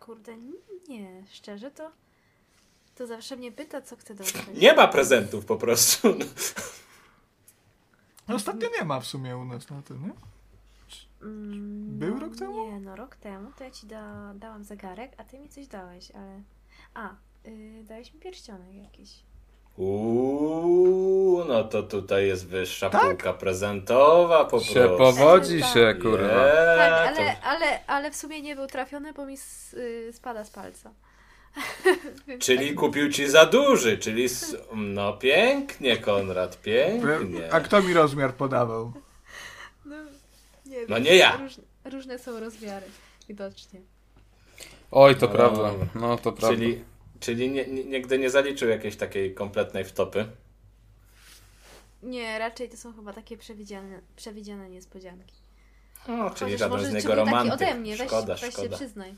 [0.00, 0.36] Kurde,
[0.88, 1.24] nie.
[1.32, 1.90] Szczerze to...
[2.94, 4.42] To zawsze mnie pyta, co chcę dostać.
[4.54, 6.08] Nie ma prezentów po prostu.
[8.28, 10.12] No, ostatnio nie ma w sumie u nas na tym, nie?
[11.22, 12.66] Mm, Był no rok temu?
[12.66, 16.10] Nie, no rok temu to ja ci da, dałam zegarek, a ty mi coś dałeś,
[16.10, 16.42] ale...
[16.94, 17.14] A,
[17.44, 19.10] yy, dałeś mi pierścionek jakiś.
[19.76, 23.02] Uuu, no to tutaj jest wyższa Tak?
[23.02, 24.96] półka prezentowa po się prostu.
[24.98, 25.72] powodzi Tak.
[25.74, 26.26] się, kurwa.
[26.26, 30.12] Nie, Tak, to- ale, ale, ale w sumie nie był trafiony, bo mi s, y,
[30.12, 30.90] spada z palca.
[32.44, 37.52] Czyli kupił ci za duży, czyli s- no pięknie Konrad, pięknie.
[37.52, 38.92] A kto mi rozmiar podawał?
[39.84, 39.96] No,
[40.66, 41.36] nie, No wiem, nie ja.
[41.36, 41.52] Róż,
[41.84, 42.86] różne są rozmiary,
[43.28, 43.80] widocznie.
[44.90, 45.70] Oj, to No prawda.
[45.94, 46.56] No to prawda.
[46.56, 46.84] Czyli,
[47.20, 50.26] czyli nie, nigdy nie zaliczył jakiejś takiej kompletnej wtopy.
[52.02, 55.34] Nie, raczej to są chyba takie przewidziane, przewidziane niespodzianki.
[56.08, 57.52] No, czyli Chociaż żaden może z niego był taki romantyk.
[57.54, 59.14] ode mnie, weź, szkoda, weź się przyznaj.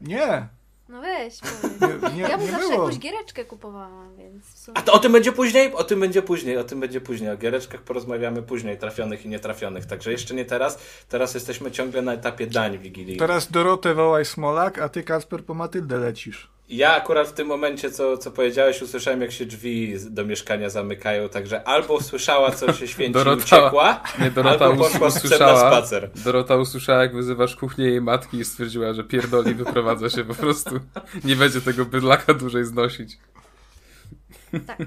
[0.00, 0.48] Nie,
[0.88, 2.02] No weź, powiedz.
[2.02, 2.82] nie, nie, Ja mu nie zawsze było.
[2.84, 4.78] jakąś giereczkę kupowałam, więc sumie...
[4.78, 5.72] A to o tym będzie później?
[5.74, 7.30] O tym będzie później, o tym będzie później.
[7.30, 9.86] O giereczkach porozmawiamy później, trafionych i nietrafionych.
[9.86, 10.78] Także jeszcze nie teraz.
[11.08, 13.18] Teraz jesteśmy ciągle na etapie dań wigilijnych.
[13.18, 16.50] Teraz Dorotę wołaj Smolak, a ty Kacper po Matyldę lecisz.
[16.70, 21.28] Ja akurat w tym momencie, co, co powiedziałeś, usłyszałem, jak się drzwi do mieszkania zamykają,
[21.28, 25.26] także albo usłyszała, co się święci i Dorota- uciekła, Nie, Dorota albo poszła psem na
[25.26, 26.10] usłyszała, spacer.
[26.24, 30.80] Dorota usłyszała, jak wyzywasz kuchnię jej matki i stwierdziła, że pierdoli, wyprowadza się po prostu.
[31.24, 33.18] Nie będzie tego bydlaka dłużej znosić.
[34.66, 34.78] Tak.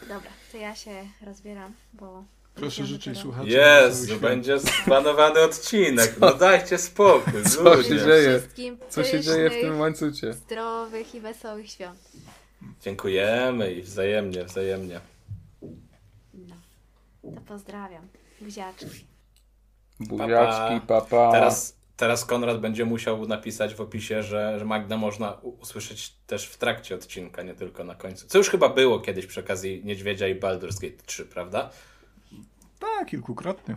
[0.00, 0.90] Dobra, to ja się
[1.26, 2.35] rozbieram, bo...
[2.56, 3.50] Proszę życzyć słuchaczom.
[3.50, 6.14] Wesołych będzie splanowany odcinek.
[6.20, 7.88] No dajcie spokój, Co ludzie.
[7.88, 8.38] się dzieje?
[8.38, 10.32] Wszystkim Co się dzieje w tym łańcucie?
[10.32, 11.98] zdrowych i wesołych świąt.
[12.82, 15.00] Dziękujemy i wzajemnie, wzajemnie.
[16.34, 16.54] No,
[17.34, 18.08] to pozdrawiam.
[18.40, 18.86] Buziaczki.
[20.00, 21.32] Buziaczki, papa.
[21.32, 26.56] Teraz, teraz Konrad będzie musiał napisać w opisie, że, że Magda można usłyszeć też w
[26.56, 28.26] trakcie odcinka, nie tylko na końcu.
[28.28, 31.70] Co już chyba było kiedyś przy okazji Niedźwiedzia i Baldur's Gate 3, prawda?
[32.78, 33.76] Tak, kilkukrotnie.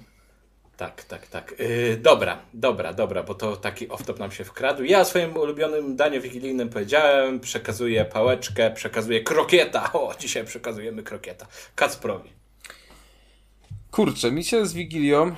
[0.77, 1.55] Tak, tak, tak.
[1.59, 4.83] Yy, dobra, dobra, dobra, bo to taki off-top nam się wkradł.
[4.83, 9.93] Ja o swoim ulubionym daniu wigilijnym powiedziałem, przekazuję pałeczkę, przekazuję krokieta.
[9.93, 11.47] O, dzisiaj przekazujemy krokieta.
[11.75, 12.29] Kacprowi.
[13.91, 15.35] Kurczę, mi się z Wigilią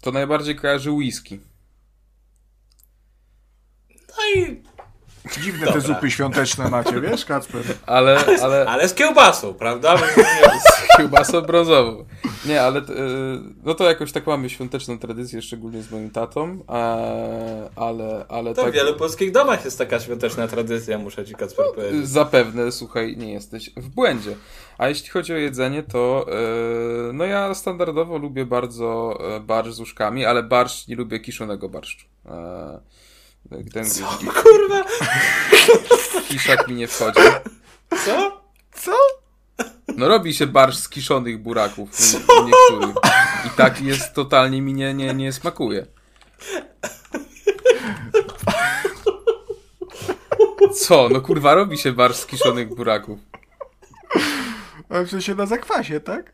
[0.00, 1.40] to najbardziej kojarzy whisky.
[3.90, 4.62] No i...
[5.40, 5.72] Dziwne Dobra.
[5.80, 7.62] te zupy świąteczne macie, wiesz, Kacper?
[7.86, 9.96] Ale, ale Ale z kiełbasą, prawda?
[10.92, 12.04] z kiełbasą brązową.
[12.46, 12.96] Nie, ale t- y,
[13.64, 18.62] no to jakoś tak mamy świąteczną tradycję, szczególnie z moim tatą, e, ale, ale To
[18.62, 18.70] tak...
[18.72, 22.08] w wielu polskich domach jest taka świąteczna tradycja, muszę ci Kacper powiedzieć.
[22.08, 24.34] Zapewne, słuchaj, nie jesteś w błędzie.
[24.78, 29.80] A jeśli chodzi o jedzenie, to e, no ja standardowo lubię bardzo e, barszcz z
[29.80, 32.06] uszkami, ale barszcz nie lubię kiszonego barszczu.
[33.72, 33.84] Ten
[34.42, 34.84] Kurwa,
[36.28, 37.20] kiszak mi nie wchodzi.
[38.04, 38.42] co?
[38.72, 38.92] Co?
[39.96, 41.90] No robi się barszcz z kiszonych buraków
[42.40, 42.96] u niektórych.
[43.46, 45.86] I tak jest totalnie mi nie, nie, nie smakuje.
[50.74, 51.08] Co?
[51.08, 53.18] No kurwa, robi się barszcz z kiszonych buraków.
[54.88, 56.32] Ale w sensie na zakwasie, tak?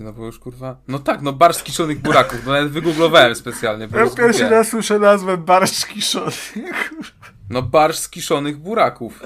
[0.00, 0.76] Ty no bo już kurwa.
[0.88, 2.46] No tak, no barszcz kiszonych buraków.
[2.46, 3.88] No nawet wygooglowałem specjalnie.
[3.88, 6.32] Po Ja pierwszy raz słyszę nazwę barszcz kiszony.
[7.50, 9.22] No barszcz z kiszonych buraków.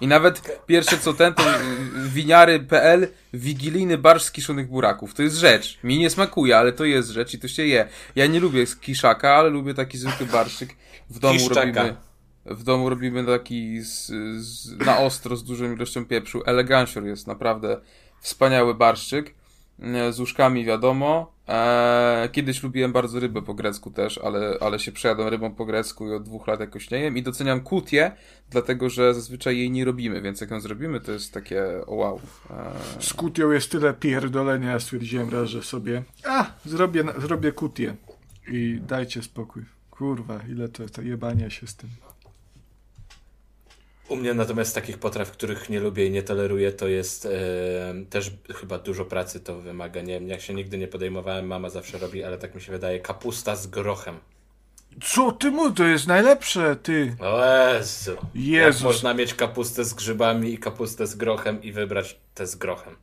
[0.00, 1.54] I nawet pierwsze co ten, to y,
[2.08, 5.14] winiary.pl wigilijny barszcz z kiszonych buraków.
[5.14, 5.78] To jest rzecz.
[5.84, 7.88] Mi nie smakuje, ale to jest rzecz i to się je.
[8.16, 10.76] Ja nie lubię z kiszaka, ale lubię taki zwykły barszczyk.
[11.10, 11.60] W domu Kiszczaka.
[11.60, 11.96] robimy...
[12.46, 16.42] W domu robimy taki z, z, na ostro z dużą ilością pieprzu.
[16.46, 17.80] Elegancior jest naprawdę
[18.20, 19.34] wspaniały barszczyk.
[19.82, 21.32] E, Z łóżkami wiadomo.
[21.48, 26.08] E, kiedyś lubiłem bardzo rybę po grecku też, ale, ale się przejadłem rybą po grecku
[26.08, 27.16] i od dwóch lat jakoś nie jem.
[27.16, 28.12] I doceniam kutię,
[28.50, 32.20] dlatego że zazwyczaj jej nie robimy, więc jak ją zrobimy, to jest takie o wow.
[32.50, 37.94] E, Z kutią jest tyle pierdolenia, stwierdziłem raz, że sobie a, zrobię, zrobię kutię.
[38.48, 39.62] I dajcie spokój.
[39.90, 41.90] Kurwa, ile to, to jebania się z tym.
[44.12, 47.30] U mnie natomiast takich potraw, których nie lubię i nie toleruję, to jest e,
[48.10, 50.00] też chyba dużo pracy to wymaga.
[50.00, 53.00] Nie wiem, jak się nigdy nie podejmowałem, mama zawsze robi, ale tak mi się wydaje,
[53.00, 54.18] kapusta z grochem.
[55.02, 57.16] Co ty mu, to jest najlepsze, ty.
[57.20, 58.16] O Jezu.
[58.34, 58.82] Jak Jezus.
[58.82, 62.96] można mieć kapustę z grzybami i kapustę z grochem i wybrać tę z grochem.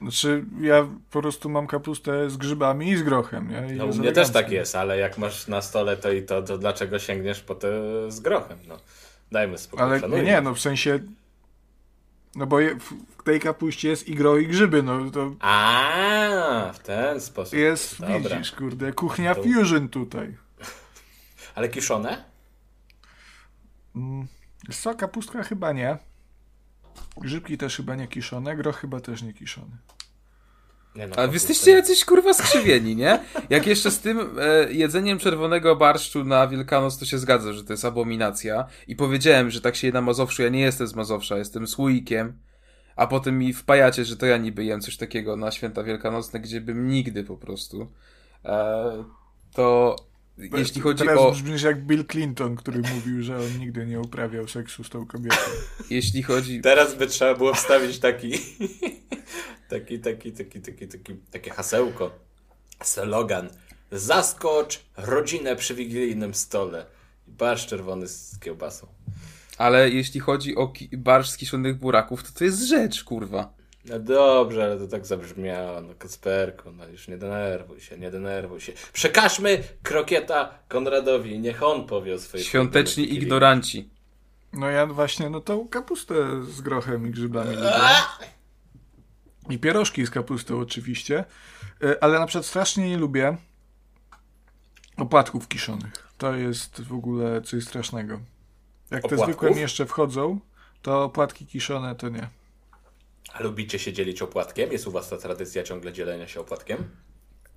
[0.00, 3.74] Znaczy, ja po prostu mam kapustę z grzybami i z grochem, nie?
[3.74, 6.42] I No u mnie też tak jest, ale jak masz na stole to i to,
[6.42, 7.68] to dlaczego sięgniesz po te
[8.10, 8.58] z grochem?
[8.68, 8.76] No,
[9.32, 10.24] dajmy spokój, Ale nie, szanujmy.
[10.24, 10.98] nie, no w sensie...
[12.34, 12.78] No bo je-
[13.18, 17.54] w tej kapuście jest i gro i grzyby, no to A, w ten sposób.
[17.58, 18.18] jest, Dobra.
[18.18, 20.36] widzisz, kurde, kuchnia To- fusion tutaj.
[21.54, 22.24] Ale kiszone?
[23.96, 24.26] Mm,
[24.68, 25.98] Wiesz co, kapustka chyba nie.
[27.16, 29.76] Grzybki też chyba nie kiszone, groch chyba też nie kiszony.
[30.96, 33.20] Nie no, Ale wy jesteście jacyś kurwa skrzywieni, nie?
[33.50, 37.72] Jak jeszcze z tym e, jedzeniem czerwonego barszczu na Wielkanoc to się zgadza, że to
[37.72, 38.66] jest abominacja.
[38.88, 40.42] I powiedziałem, że tak się je na Mazowszu.
[40.42, 42.38] Ja nie jestem z Mazowsza, jestem słoikiem.
[42.96, 46.60] A potem mi wpajacie, że to ja niby jem coś takiego na święta wielkanocne, gdzie
[46.60, 47.88] bym nigdy po prostu.
[48.44, 49.04] E,
[49.54, 49.96] to
[50.38, 51.30] jeśli chodzi Teraz o.
[51.32, 55.36] brzmisz jak Bill Clinton, który mówił, że on nigdy nie uprawiał seksu z tą kobietą.
[55.90, 56.60] Jeśli chodzi.
[56.60, 58.32] Teraz by trzeba było wstawić taki,
[59.70, 62.10] taki, taki, taki, taki, taki, takie hasełko,
[62.82, 63.48] slogan.
[63.92, 66.86] Zaskocz rodzinę przy wigilijnym stole.
[67.26, 68.86] Barsz czerwony z kiełbasą.
[69.58, 73.52] Ale jeśli chodzi o ki- barszcz z kiszonych buraków, to to jest rzecz, kurwa.
[73.84, 75.80] No dobrze, ale to tak zabrzmiało.
[75.80, 78.72] No Kacperku, no już nie denerwuj się, nie denerwuj się.
[78.92, 83.90] Przekażmy krokieta Konradowi, niech on powie o swojej Świąteczni ignoranci.
[84.52, 87.70] No ja właśnie, no tą kapustę z grochem i grzybami lubię.
[89.50, 91.24] I pierożki z kapustą oczywiście.
[91.82, 93.36] E, Ale na przykład strasznie nie lubię
[94.96, 95.92] opłatków kiszonych.
[96.18, 98.20] To jest w ogóle coś strasznego.
[98.90, 99.24] Jak te Opłatków?
[99.24, 100.40] zwykłe jeszcze wchodzą,
[100.82, 102.28] to opłatki kiszone to nie.
[103.32, 104.72] A lubicie się dzielić opłatkiem?
[104.72, 106.84] Jest u was ta tradycja ciągle dzielenia się opłatkiem?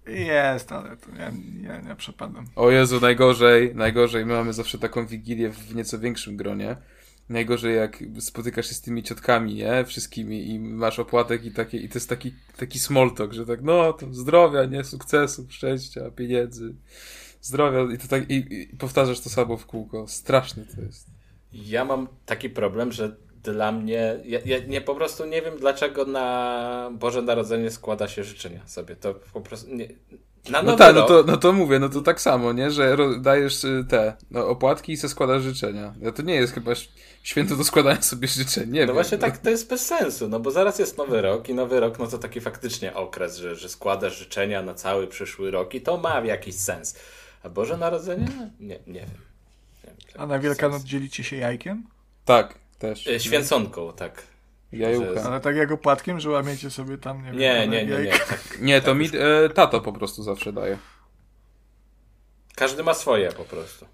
[0.08, 1.32] Jest, ale to ja,
[1.62, 2.46] ja nie przepadam.
[2.56, 4.26] O Jezu, najgorzej, najgorzej.
[4.26, 6.78] My mamy zawsze taką wigilię w nieco większym gronie.
[7.30, 9.86] Najgorzej jak spotykasz się z tymi ciotkami, nie?
[9.86, 13.62] Wszystkimi i masz opłatek i takie, i to jest taki, taki small talk, że tak,
[13.62, 14.84] no, to zdrowia, nie?
[14.84, 16.76] Sukcesu, szczęścia, pieniędzy,
[17.42, 20.08] zdrowia i to tak, i, i powtarzasz to samo w kółko.
[20.08, 21.08] Straszne to jest.
[21.54, 24.20] Ja mam taki problem, że dla mnie.
[24.26, 28.96] Ja, ja nie po prostu nie wiem, dlaczego na Boże Narodzenie składa się życzenia sobie.
[28.96, 29.76] To po prostu.
[29.76, 29.88] Nie,
[30.50, 32.72] na No nowy tak, no to, no to mówię, no to tak samo, nie?
[32.72, 35.94] Że dajesz y, te no, opłatki i se składasz życzenia.
[36.02, 36.72] No to nie jest chyba
[37.24, 38.94] święto do składania sobie życzeń, nie No wiem.
[38.96, 42.00] właśnie tak, to jest bez sensu, no bo zaraz jest nowy rok i nowy rok,
[42.00, 45.98] no to taki faktycznie okres, że, że składasz życzenia na cały przyszły rok i to
[45.98, 46.96] ma jakiś sens.
[47.44, 48.28] A Boże Narodzenie?
[48.60, 48.84] Nie, nie wiem.
[48.88, 49.00] Nie
[49.90, 51.84] wiem A na Wielkanoc dzielicie się jajkiem?
[52.26, 53.08] Tak, też.
[53.08, 54.24] E, Święconką, tak.
[54.72, 55.24] Jajuka.
[55.24, 57.38] Ale tak jak opłatkiem, że łamiecie sobie tam, nie wiem...
[57.40, 58.10] Nie, kawałek nie, nie, nie.
[58.10, 58.26] jajka?
[58.26, 58.62] Tak.
[58.62, 60.78] Nie, to Tak mi e, tato po prostu zawsze daje.
[62.56, 63.86] Każdy ma swoje po prostu.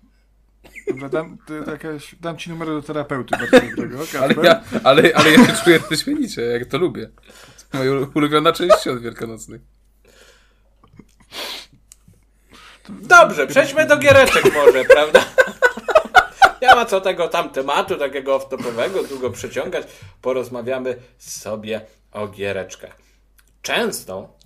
[0.87, 5.31] Dobra, dam, to jakaś, dam ci numer do terapeuty bardzo dobrego, Ale ja, ale, ale
[5.31, 7.09] ja się czuję wyśmienicie, jak to lubię.
[7.71, 9.61] To moja ulubiona część świąt wielkanocnych.
[12.89, 15.25] Dobrze, przejdźmy do giereczek może, prawda?
[16.61, 19.87] Nie ma co tego tam tematu takiego off-topowego długo przeciągać.
[20.21, 22.97] Porozmawiamy sobie o giereczkach.
[23.61, 24.37] Często,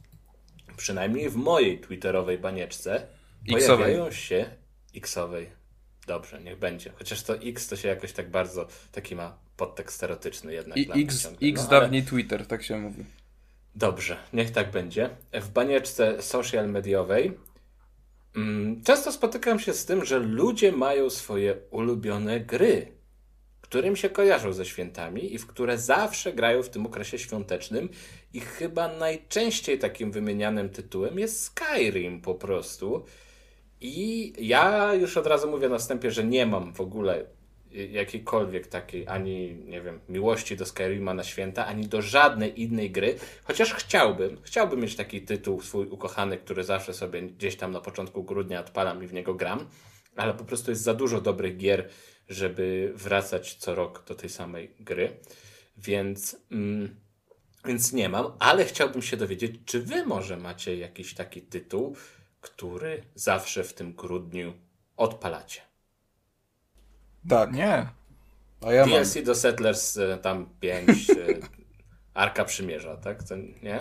[0.78, 3.08] przynajmniej w mojej twitterowej banieczce,
[3.48, 3.68] Xowej.
[3.68, 4.46] pojawiają się
[4.96, 5.50] Xowej.
[6.08, 6.92] Dobrze, niech będzie.
[6.98, 10.78] Chociaż to X to się jakoś tak bardzo, taki ma podtekst erotyczny jednak.
[10.78, 11.50] I X, ciągle.
[11.50, 13.06] X No, ale- dawniej Twitter, tak się mówi.
[13.76, 15.10] Dobrze, niech tak będzie.
[15.34, 17.38] W banieczce social mediowej
[18.84, 22.88] często spotykam się z tym, że ludzie mają swoje ulubione gry,
[23.62, 27.90] które mi się kojarzą ze świętami i w które zawsze grają w tym okresie świątecznym.
[28.34, 33.06] I chyba najczęściej takim wymienianym tytułem jest Skyrim po prostu.
[33.82, 37.26] I ja już od razu mówię na wstępie, że nie mam w ogóle
[37.74, 43.16] jakiejkolwiek takiej, ani nie wiem, miłości do Skyrima na święta, ani do żadnej innej gry,
[43.44, 48.24] chociaż chciałbym, chciałbym mieć taki tytuł swój ukochany, który zawsze sobie gdzieś tam na początku
[48.24, 49.68] grudnia odpalam i w niego gram,
[50.16, 51.90] ale po prostu jest za dużo dobrych gier,
[52.30, 55.18] żeby wracać co rok do tej samej gry,
[55.78, 56.96] więc, mm,
[57.66, 61.96] więc nie mam, ale chciałbym się dowiedzieć, czy wy może macie jakiś taki tytuł,
[62.42, 64.54] który zawsze w tym grudniu
[64.98, 65.73] odpalacie.
[67.30, 67.54] Tak.
[67.54, 67.88] Nie.
[68.66, 69.24] A ja DLC mam.
[69.26, 71.14] do Settlers e, tam 5, e,
[72.14, 73.24] Arka Przymierza, tak?
[73.24, 73.80] To nie?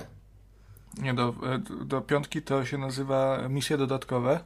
[0.98, 4.40] Nie, do, e, do piątki to się nazywa misje dodatkowe.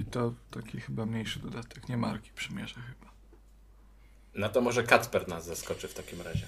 [0.00, 3.12] I to taki chyba mniejszy dodatek, nie marki przymierza chyba.
[4.34, 6.46] No to może Kacper nas zaskoczy w takim razie.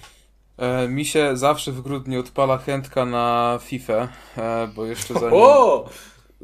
[0.57, 5.89] E, mi się zawsze w grudniu odpala chętka na FIFA, e, bo jeszcze zanim, O!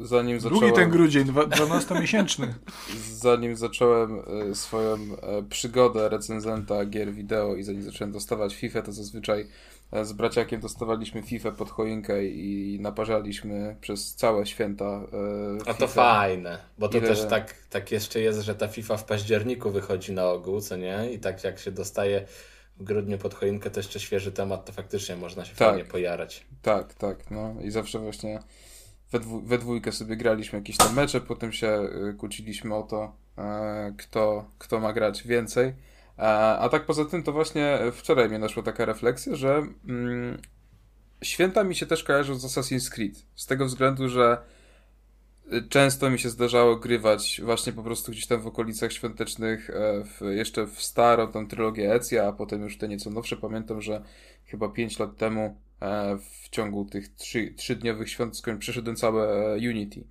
[0.01, 0.75] Zanim Długi zacząłem...
[0.75, 2.47] ten grudzień, dwa- 12-miesięczny.
[3.13, 4.21] zanim zacząłem
[4.53, 9.47] swoją e, przygodę recenzenta gier wideo i zanim zacząłem dostawać FIFA, to zazwyczaj
[9.91, 15.87] e, z braciakiem dostawaliśmy FIFA pod choinkę i naparzaliśmy przez całe święta e, A to
[15.87, 16.13] FIFA.
[16.13, 20.11] fajne, bo to Ile- też tak, tak jeszcze jest, że ta FIFA w październiku wychodzi
[20.13, 21.09] na ogół, co nie?
[21.13, 22.25] I tak jak się dostaje
[22.77, 25.67] w grudniu pod choinkę, to jeszcze świeży temat, to faktycznie można się Tak.
[25.67, 26.45] fajnie pojarać.
[26.61, 28.39] Tak, tak, no i zawsze właśnie
[29.12, 31.80] we, dwu, we dwójkę sobie graliśmy jakieś tam mecze, potem się
[32.12, 35.67] y, kłóciliśmy o to, e, kto, kto ma grać więcej.
[36.17, 36.21] E,
[36.60, 40.38] a tak poza tym to właśnie wczoraj mnie naszła taka refleksja, że mm,
[41.24, 43.26] święta mi się też kojarzą z Assassin's Creed.
[43.36, 44.38] Z tego względu, że
[45.69, 50.21] często mi się zdarzało grywać właśnie po prostu gdzieś tam w okolicach świątecznych, e, w,
[50.21, 53.37] jeszcze w starą tą trylogię Ezja, a potem już te nieco nowsze.
[53.37, 54.03] Pamiętam, że
[54.45, 60.03] chyba 5 lat temu e, w ciągu tych trzy, trzydniowych świąt przeszedłem całe e, Unity.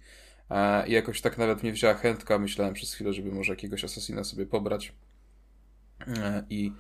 [0.86, 4.46] I jakoś tak nawet mnie wzięła chętka, myślałem przez chwilę, żeby może jakiegoś Assassina sobie
[4.46, 4.92] pobrać
[6.50, 6.72] i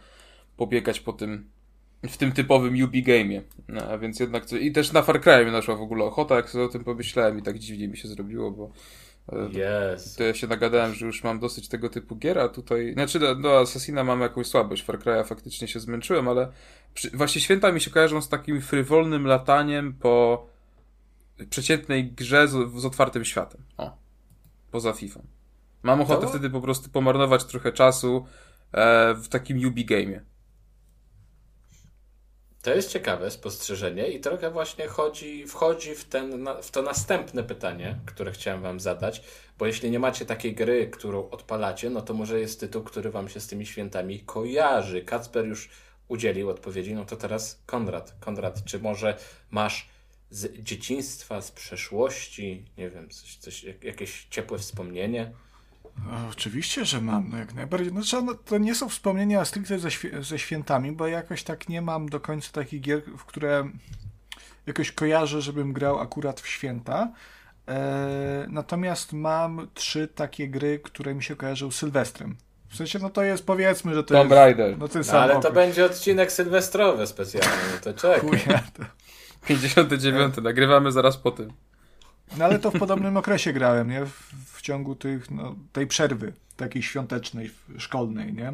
[0.56, 1.50] pobiegać po tym
[2.02, 3.42] w tym typowym UB game'ie.
[3.68, 6.36] No, a więc jednak co- i też na Far Cry mnie naszła w ogóle ochota,
[6.36, 8.70] jak sobie o tym pomyślałem i tak dziwnie mi się zrobiło, bo
[9.32, 9.48] e,
[9.92, 10.18] Jest.
[10.18, 13.34] to ja się nagadałem, że już mam dosyć tego typu gier, a tutaj, znaczy do,
[13.34, 16.52] do Assassina mam jakąś słabość, Far Cry'a faktycznie się zmęczyłem, ale
[16.94, 20.46] przy, właśnie święta mi się kojarzą z takim frywolnym lataniem po
[21.50, 23.60] przeciętnej grze z, z otwartym światem.
[23.76, 23.96] O.
[24.70, 25.20] Poza FIFA.
[25.82, 28.26] Mam ochotę To- wtedy po prostu pomarnować trochę czasu
[28.72, 30.20] e, w takim UB game'ie.
[32.62, 37.98] To jest ciekawe spostrzeżenie i trochę właśnie chodzi, wchodzi w, ten, w to następne pytanie,
[38.06, 39.22] które chciałem wam zadać,
[39.58, 43.28] bo jeśli nie macie takiej gry, którą odpalacie, no to może jest tytuł, który wam
[43.28, 45.02] się z tymi świętami kojarzy.
[45.02, 45.70] Kacper już
[46.08, 48.14] udzielił odpowiedzi, no to teraz Konrad.
[48.20, 49.16] Konrad, czy może
[49.50, 49.88] masz
[50.30, 55.32] z dzieciństwa, z przeszłości, nie wiem, coś, coś, jak- jakieś ciepłe wspomnienie?
[56.30, 57.90] Oczywiście, że mam, no jak najbardziej.
[57.90, 61.82] Znaczy, no, to nie są wspomnienia stricte ze, świe- ze świętami, bo jakoś tak nie
[61.82, 63.70] mam do końca takich gier, w które
[64.66, 67.12] jakoś kojarzę, żebym grał akurat w święta.
[67.68, 72.36] E, natomiast mam trzy takie gry, które mi się kojarzą z Sylwestrem.
[72.68, 74.38] W sensie, no to jest, powiedzmy, że to Tomb jest...
[74.38, 74.78] Raider.
[74.78, 75.54] No ten No, sam ale to okres.
[75.54, 78.20] będzie odcinek sylwestrowy specjalny, no to czekaj.
[78.20, 78.82] Chuja, to...
[79.46, 80.34] 59.
[80.42, 81.52] Nagrywamy zaraz po tym.
[82.38, 84.06] No ale to w podobnym okresie grałem, nie?
[84.06, 88.52] W, w ciągu tych, no, tej przerwy takiej świątecznej, szkolnej, nie?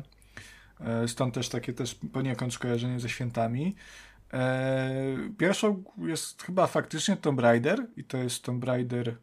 [0.80, 3.76] E, Stąd też takie też poniekąd skojarzenie ze świętami.
[4.32, 4.90] E,
[5.38, 9.16] Pierwszą jest chyba faktycznie Tomb Raider i to jest Tomb Raider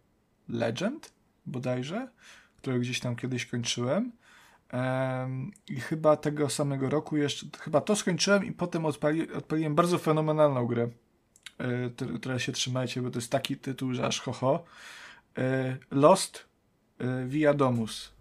[0.50, 1.14] Legend
[1.46, 2.08] bodajże,
[2.58, 4.12] które gdzieś tam kiedyś kończyłem.
[4.70, 9.98] Em, I chyba tego samego roku jeszcze, chyba to skończyłem i potem odpali, odpaliłem bardzo
[9.98, 10.90] fenomenalną grę.
[11.96, 14.64] T- Teraz się trzymajcie, bo to jest taki tytuł, że aż ho, ho.
[15.38, 16.46] E, Lost
[17.00, 18.14] e, Via Domus.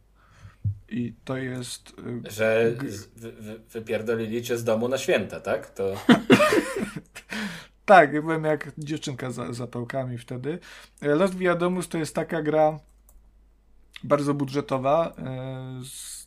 [0.89, 1.93] I to jest.
[2.31, 2.73] Że
[3.17, 5.71] wy, wy, wypierdolili cię z domu na święta, tak?
[5.71, 5.95] To
[7.85, 10.59] Tak, ja byłem jak dziewczynka za zapałkami wtedy.
[11.01, 12.79] E, Lost Via Domus to jest taka gra
[14.05, 15.15] bardzo budżetowa,
[15.85, 16.27] z,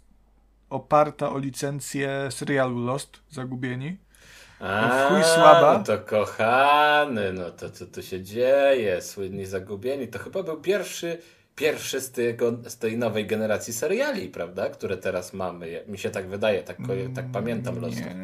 [0.70, 3.98] oparta o licencję serialu Lost, Zagubieni.
[4.60, 5.78] A, chuj słaba.
[5.78, 9.02] No to kochany, no to co tu się dzieje?
[9.02, 10.08] Słynni zagubieni.
[10.08, 11.18] To chyba był pierwszy,
[11.56, 14.70] pierwszy z, tego, z tej nowej generacji seriali, prawda?
[14.70, 15.84] Które teraz mamy.
[15.88, 17.98] Mi się tak wydaje, tak, ko- tak pamiętam Lost.
[17.98, 18.16] Nie.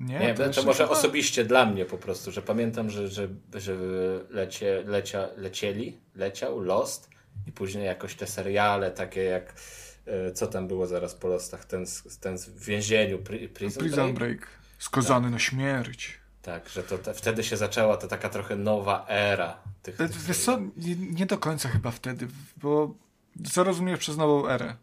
[0.00, 3.28] Nie, Nie, to, jeszcze może chyba- osobiście dla mnie po prostu, że pamiętam, że, że,
[3.54, 3.74] że
[4.30, 7.10] lecie, lecia, lecieli, leciał Lost
[7.46, 9.54] i później jakoś te seriale takie jak
[10.06, 11.84] e, co tam było zaraz po losach, ten,
[12.20, 14.38] ten w więzieniu, pri, prison, Prison break?
[14.38, 14.48] Break.
[14.78, 16.18] Skazany na śmierć.
[16.42, 20.00] Tak, że to te, wtedy się zaczęła ta taka trochę nowa era tych.
[20.00, 22.94] E, tych Wiesz co, nie, nie do końca chyba wtedy, bo
[23.52, 24.76] co rozumiesz przez nową erę?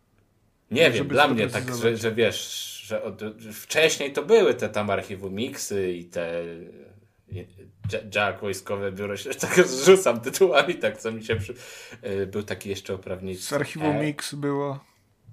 [0.71, 4.69] Nie wiem, dla mnie tak, że, że wiesz, że, od, że wcześniej to były te
[4.69, 6.43] tam archiwum miksy i te
[8.15, 11.53] Jack- wojskowe biuro się tak rzucam tytułami, tak co mi się przy...
[12.03, 13.41] y, Był taki jeszcze oprawniczy.
[13.43, 14.79] Z archiwum E- Mix było.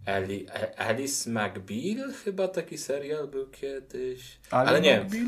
[0.06, 4.38] Ali, A- Alice McBeal chyba taki serial był kiedyś.
[4.50, 5.26] Ali Ale nie, McBeal?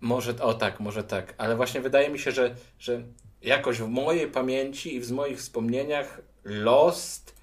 [0.00, 3.02] może, o tak, może tak, ale właśnie wydaje mi się, że, że
[3.42, 7.34] jakoś w mojej pamięci i w moich wspomnieniach Lost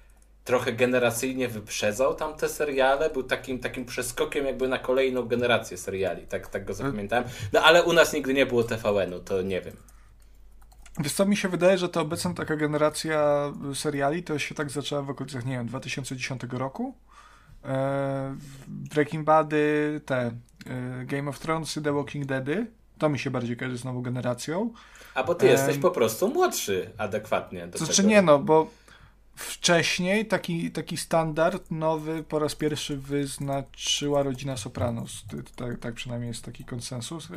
[0.44, 6.48] trochę generacyjnie wyprzedzał tamte seriale, był takim, takim przeskokiem jakby na kolejną generację seriali, tak,
[6.48, 7.24] tak go zapamiętałem.
[7.52, 9.76] No ale u nas nigdy nie było TVN-u, to nie wiem.
[11.00, 15.02] Wiesz co, mi się wydaje, że to obecna taka generacja seriali to się tak zaczęła
[15.02, 16.94] w okolicach, nie wiem, 2010 roku.
[17.64, 18.36] E,
[18.68, 20.32] Breaking Bady, te e,
[21.04, 22.66] Game of Thrones, The Walking Deady.
[22.98, 24.72] To mi się bardziej kojarzy z nową generacją.
[25.14, 28.08] A bo ty jesteś po prostu młodszy adekwatnie do To znaczy tego.
[28.08, 28.70] nie no, bo
[29.38, 35.24] wcześniej taki, taki standard nowy po raz pierwszy wyznaczyła rodzina Sopranos.
[35.56, 37.28] Tak, tak przynajmniej jest taki konsensus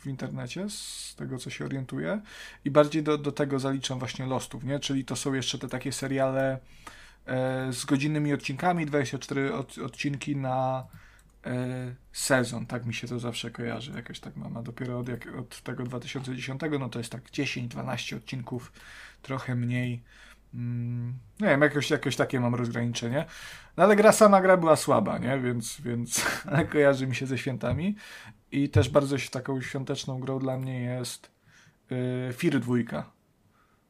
[0.00, 2.20] w internecie, z tego co się orientuję.
[2.64, 4.78] I bardziej do, do tego zaliczam właśnie Lostów, nie?
[4.78, 6.58] Czyli to są jeszcze te takie seriale
[7.26, 10.86] e, z godzinnymi odcinkami, 24 od, odcinki na
[11.46, 12.66] e, sezon.
[12.66, 13.92] Tak mi się to zawsze kojarzy.
[13.92, 14.56] Jakoś tak mam.
[14.56, 18.72] A dopiero od, jak, od tego 2010, no to jest tak 10-12 odcinków,
[19.22, 20.02] trochę mniej.
[20.54, 23.24] Mm, nie wiem, jakoś, jakoś takie mam rozgraniczenie.
[23.76, 25.40] No ale gra sama gra była słaba, nie?
[25.40, 26.24] Więc, więc
[26.72, 27.96] kojarzy mi się ze świętami.
[28.52, 31.30] I też bardzo się taką świąteczną grą dla mnie jest
[31.90, 33.10] yy, Fir dwójka.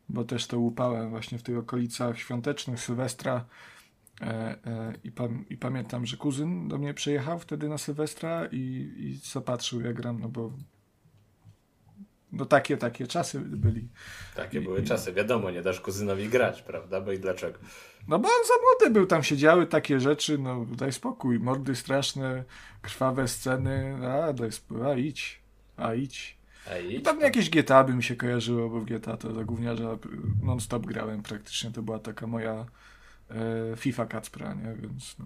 [0.08, 3.44] Bo też to łupałem właśnie w tych okolicach świątecznych, Sylwestra.
[4.20, 4.26] E,
[4.66, 5.12] e, i,
[5.50, 10.20] I pamiętam, że kuzyn do mnie przyjechał wtedy na Sylwestra i, i zapatrzył jak gram,
[10.20, 10.52] no bo
[12.32, 13.88] no takie, takie czasy byli.
[14.36, 17.00] Takie były czasy, wiadomo, nie dasz kuzynowi grać, prawda?
[17.00, 17.58] Bo i dlaczego?
[18.08, 21.76] No bo on za młody był, tam się działy takie rzeczy, no daj spokój, mordy
[21.76, 22.44] straszne,
[22.82, 25.40] krwawe sceny, a daj spokój, a idź,
[25.76, 26.40] a idź.
[26.70, 29.44] A I idź, pewnie jakieś GTA by mi się kojarzyło, bo w GTA to za
[29.44, 29.98] gówniarza
[30.42, 32.66] non-stop grałem praktycznie, to była taka moja
[33.30, 35.24] e, FIFA Kacpra, nie, więc no.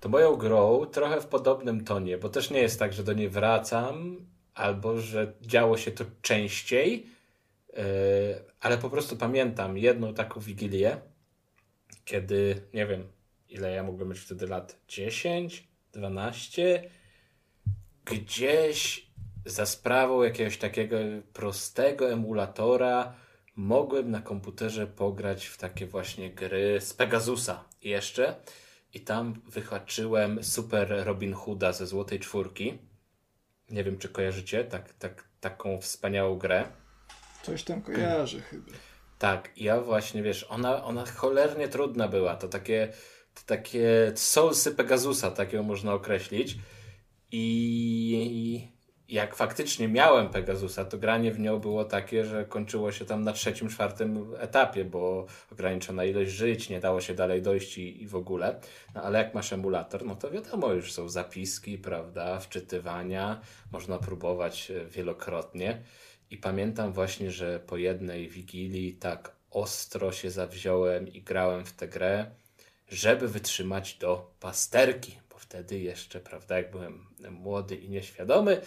[0.00, 3.28] To moją grą trochę w podobnym tonie, bo też nie jest tak, że do niej
[3.28, 4.16] wracam,
[4.54, 7.06] albo że działo się to częściej,
[7.72, 7.82] yy,
[8.60, 10.96] ale po prostu pamiętam jedną taką wigilię,
[12.04, 13.08] kiedy, nie wiem,
[13.48, 16.90] ile ja mogłem mieć wtedy lat, 10, 12,
[18.04, 19.06] gdzieś
[19.44, 20.96] za sprawą jakiegoś takiego
[21.32, 23.14] prostego emulatora
[23.56, 28.36] mogłem na komputerze pograć w takie właśnie gry z Pegasusa jeszcze.
[28.94, 32.78] I tam wyhaczyłem Super Robin Hooda ze Złotej Czwórki.
[33.72, 36.64] Nie wiem, czy kojarzycie tak, tak, taką wspaniałą grę.
[37.42, 38.72] Coś tam kojarzę chyba.
[39.18, 42.36] Tak, ja właśnie, wiesz, ona, ona cholernie trudna była.
[42.36, 42.92] To takie,
[43.34, 46.58] to takie soulsy Pegasusa, tak ją można określić.
[47.32, 48.68] I
[49.12, 53.32] jak faktycznie miałem Pegasusa, to granie w nią było takie, że kończyło się tam na
[53.32, 58.16] trzecim, czwartym etapie, bo ograniczona ilość żyć, nie dało się dalej dojść i, i w
[58.16, 58.60] ogóle.
[58.94, 63.40] No ale jak masz emulator, no to wiadomo, już są zapiski, prawda, wczytywania,
[63.72, 65.82] można próbować e, wielokrotnie.
[66.30, 71.88] I pamiętam właśnie, że po jednej wigilii tak ostro się zawziąłem i grałem w tę
[71.88, 72.26] grę,
[72.88, 75.18] żeby wytrzymać do pasterki,
[75.52, 78.60] wtedy jeszcze, prawda, jak byłem młody i nieświadomy,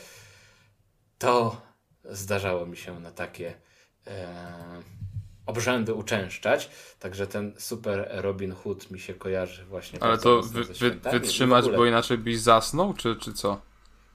[1.18, 1.62] to
[2.04, 3.54] zdarzało mi się na takie
[4.08, 4.28] e,
[5.46, 6.70] obrzędy uczęszczać.
[7.00, 11.70] Także ten super Robin Hood mi się kojarzy właśnie Ale bardzo to wy, wy, wytrzymać,
[11.70, 13.62] bo inaczej byś zasnął, czy, czy co?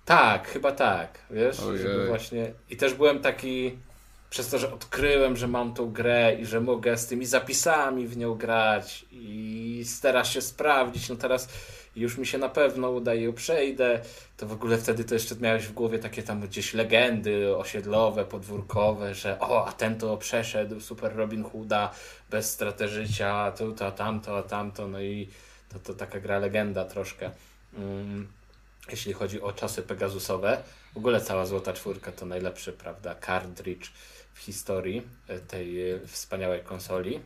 [0.04, 1.82] Tak, chyba tak, wiesz, Ojej.
[1.82, 2.52] żeby właśnie...
[2.70, 3.78] I też byłem taki,
[4.30, 8.16] przez to, że odkryłem, że mam tą grę i że mogę z tymi zapisami w
[8.16, 11.48] nią grać i starasz się sprawdzić, no teraz
[11.96, 14.00] już mi się na pewno uda i ją przejdę,
[14.36, 19.14] to w ogóle wtedy to jeszcze miałeś w głowie takie tam gdzieś legendy osiedlowe, podwórkowe,
[19.14, 21.90] że o, a ten to przeszedł Super Robin Hooda
[22.30, 25.28] bez straty życia, tu, to, tamto, a tamto, no i
[25.72, 27.30] to, to taka gra legenda troszkę.
[27.78, 28.28] Mm
[28.90, 30.62] jeśli chodzi o czasy Pegasusowe.
[30.94, 33.90] W ogóle cała Złota Czwórka to najlepszy, prawda, cartridge
[34.40, 37.20] historii e, tej e, wspaniałej konsoli.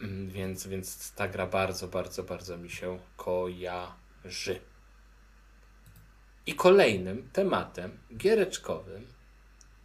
[0.00, 4.60] Mm, Więc, więc ta gra bardzo, bardzo, bardzo mi się kojarzy.
[6.46, 9.06] I kolejnym tematem giereczkowym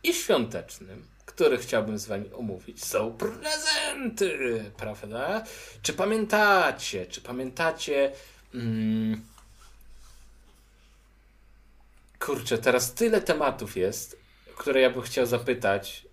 [0.03, 5.43] i świątecznym który chciałbym z wami omówić, są prezenty, prawda?
[5.81, 8.11] Czy pamiętacie, czy pamiętacie...
[8.53, 9.25] Mm,
[12.19, 14.19] kurczę, teraz tyle tematów jest,
[14.57, 16.06] które ja bym chciał zapytać,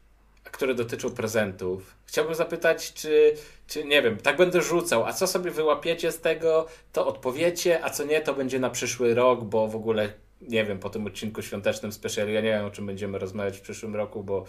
[0.54, 1.96] które dotyczą prezentów.
[2.06, 3.34] Chciałbym zapytać, czy,
[3.66, 7.90] czy nie wiem, tak będę rzucał, a co sobie wyłapiecie z tego, to odpowiecie, a
[7.90, 11.42] co nie, to będzie na przyszły rok, bo w ogóle nie wiem, po tym odcinku
[11.42, 14.44] świątecznym special, ja nie wiem, o czym będziemy rozmawiać w przyszłym roku, bo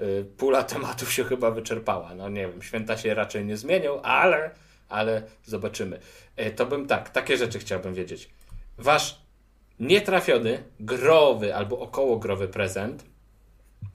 [0.00, 2.14] y, pula tematów się chyba wyczerpała.
[2.14, 4.50] No nie wiem, święta się raczej nie zmienią, ale,
[4.88, 6.00] ale zobaczymy.
[6.40, 8.30] Y, to bym tak, takie rzeczy chciałbym wiedzieć.
[8.78, 9.18] Wasz
[9.80, 13.04] nietrafiony, growy albo około growy prezent,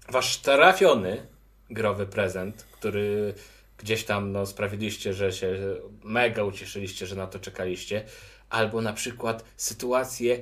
[0.09, 1.36] wasz trafiony
[1.69, 3.33] growy prezent, który
[3.77, 5.57] gdzieś tam no, sprawiliście, że się
[6.03, 8.03] mega ucieszyliście, że na to czekaliście,
[8.49, 10.39] albo na przykład sytuacje,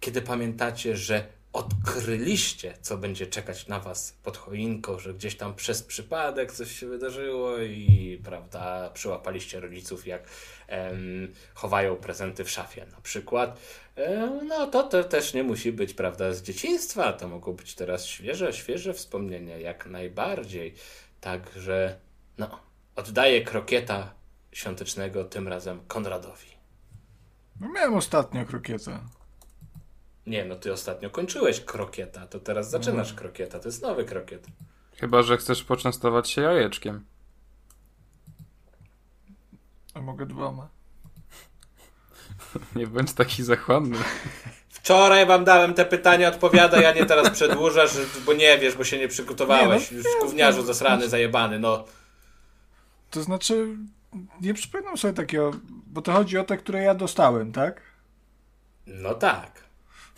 [0.00, 5.82] kiedy pamiętacie, że odkryliście, co będzie czekać na was pod choinką, że gdzieś tam przez
[5.82, 10.28] przypadek coś się wydarzyło i prawda, przyłapaliście rodziców, jak
[10.66, 13.60] em, chowają prezenty w szafie na przykład.
[13.98, 18.06] E, no to, to też nie musi być prawda z dzieciństwa, to mogą być teraz
[18.06, 20.74] świeże, świeże wspomnienia, jak najbardziej.
[21.20, 21.98] Także
[22.38, 22.60] no,
[22.96, 24.14] oddaję krokieta
[24.52, 26.48] świątecznego tym razem Konradowi.
[27.60, 28.98] No miałem ostatnio krokietę.
[30.26, 34.46] Nie, no ty ostatnio kończyłeś krokieta, to teraz zaczynasz krokieta, to jest nowy krokiet.
[34.96, 37.04] Chyba, że chcesz poczęstować się jajeczkiem.
[39.94, 40.77] A mogę dwoma.
[42.76, 43.96] Nie bądź taki zachłanny.
[44.68, 47.90] Wczoraj wam dałem te pytania, odpowiadaj, a nie teraz przedłużasz,
[48.26, 49.90] bo nie wiesz, bo się nie przygotowałeś.
[49.90, 51.84] Nie, no, Już gówniarzu zasrany, zajebany, no.
[53.10, 53.66] To znaczy,
[54.40, 55.50] nie przypominam sobie takiego,
[55.86, 57.80] bo to chodzi o te, które ja dostałem, tak?
[58.86, 59.50] No tak.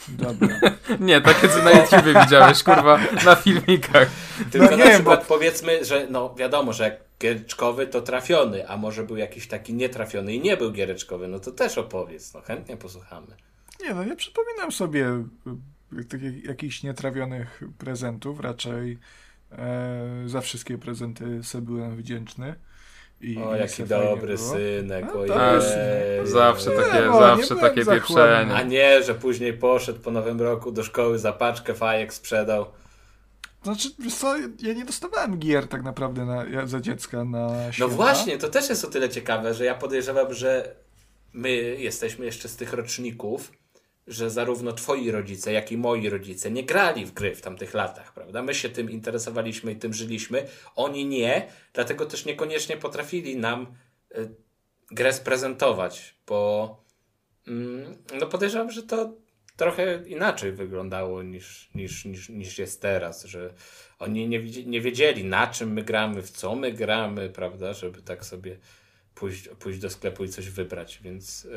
[0.09, 0.49] Dobra.
[1.01, 4.09] Nie, takie co na YouTube widziałeś, kurwa, na filmikach.
[4.53, 8.69] Tylko No na nie, przykład bo- powiedzmy, że no wiadomo, że jak giereczkowy to trafiony,
[8.69, 12.41] a może był jakiś taki nietrafiony i nie był giereczkowy, no to też opowiedz, no
[12.41, 13.27] chętnie posłuchamy.
[13.83, 15.25] Nie no, nie przypominam sobie
[15.99, 18.99] y, takich jakichś nietrawionych prezentów, raczej
[19.53, 22.55] e, za wszystkie prezenty sobie byłem wdzięczny.
[23.21, 26.29] I, O, i jaki se fajnie dobry synek, No, synek.
[26.29, 28.55] Zawsze takie, no, zawsze takie pieprzenie.
[28.55, 32.67] A nie, że później poszedł po nowym roku do szkoły za paczkę fajek sprzedał.
[33.63, 33.89] Znaczy,
[34.19, 37.95] co, ja nie dostawałem gier tak naprawdę na, ja, za dziecka na No święta.
[37.95, 40.77] właśnie, to też jest o tyle ciekawe, że ja podejrzewam, że
[41.33, 43.53] my jesteśmy jeszcze z tych roczników,
[44.07, 48.13] że zarówno twoi rodzice, jak i moi rodzice nie grali w gry w tamtych latach,
[48.15, 48.43] prawda?
[48.43, 50.47] My się tym interesowaliśmy i tym żyliśmy,
[50.77, 53.67] oni nie, dlatego też niekoniecznie potrafili nam
[54.19, 54.35] y,
[54.91, 56.77] grę sprezentować, bo
[57.49, 59.13] mm, no podejrzewam, że to
[59.61, 63.55] trochę inaczej wyglądało niż, niż, niż, niż jest teraz, że
[63.99, 68.25] oni nie, nie wiedzieli na czym my gramy, w co my gramy, prawda, żeby tak
[68.25, 68.57] sobie
[69.15, 71.51] pójść, pójść do sklepu i coś wybrać, więc, yy,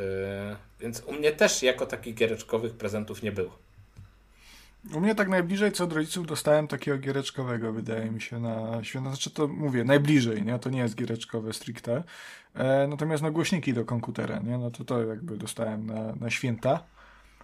[0.80, 3.58] więc u mnie też jako takich giereczkowych prezentów nie było.
[4.94, 9.10] U mnie tak najbliżej co od rodziców dostałem takiego giereczkowego, wydaje mi się, na święta.
[9.10, 10.60] Znaczy to mówię, najbliżej, nie?
[10.60, 12.04] To nie jest giereczkowe stricte.
[12.56, 14.58] E, natomiast no głośniki do komputera, nie?
[14.58, 16.93] No to to jakby dostałem na, na święta.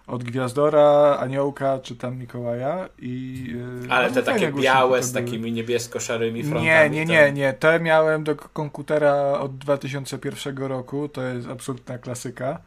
[0.06, 3.46] Od Gwiazdora, Aniołka czy tam Mikołaja i...
[3.88, 6.64] e, Ale no, te takie białe z takimi niebiesko-szarymi frontami.
[6.66, 7.52] Nie, nie, nie, to- nie.
[7.52, 11.08] Te miałem do komputera od 2001 roku.
[11.08, 12.58] To jest absolutna klasyka.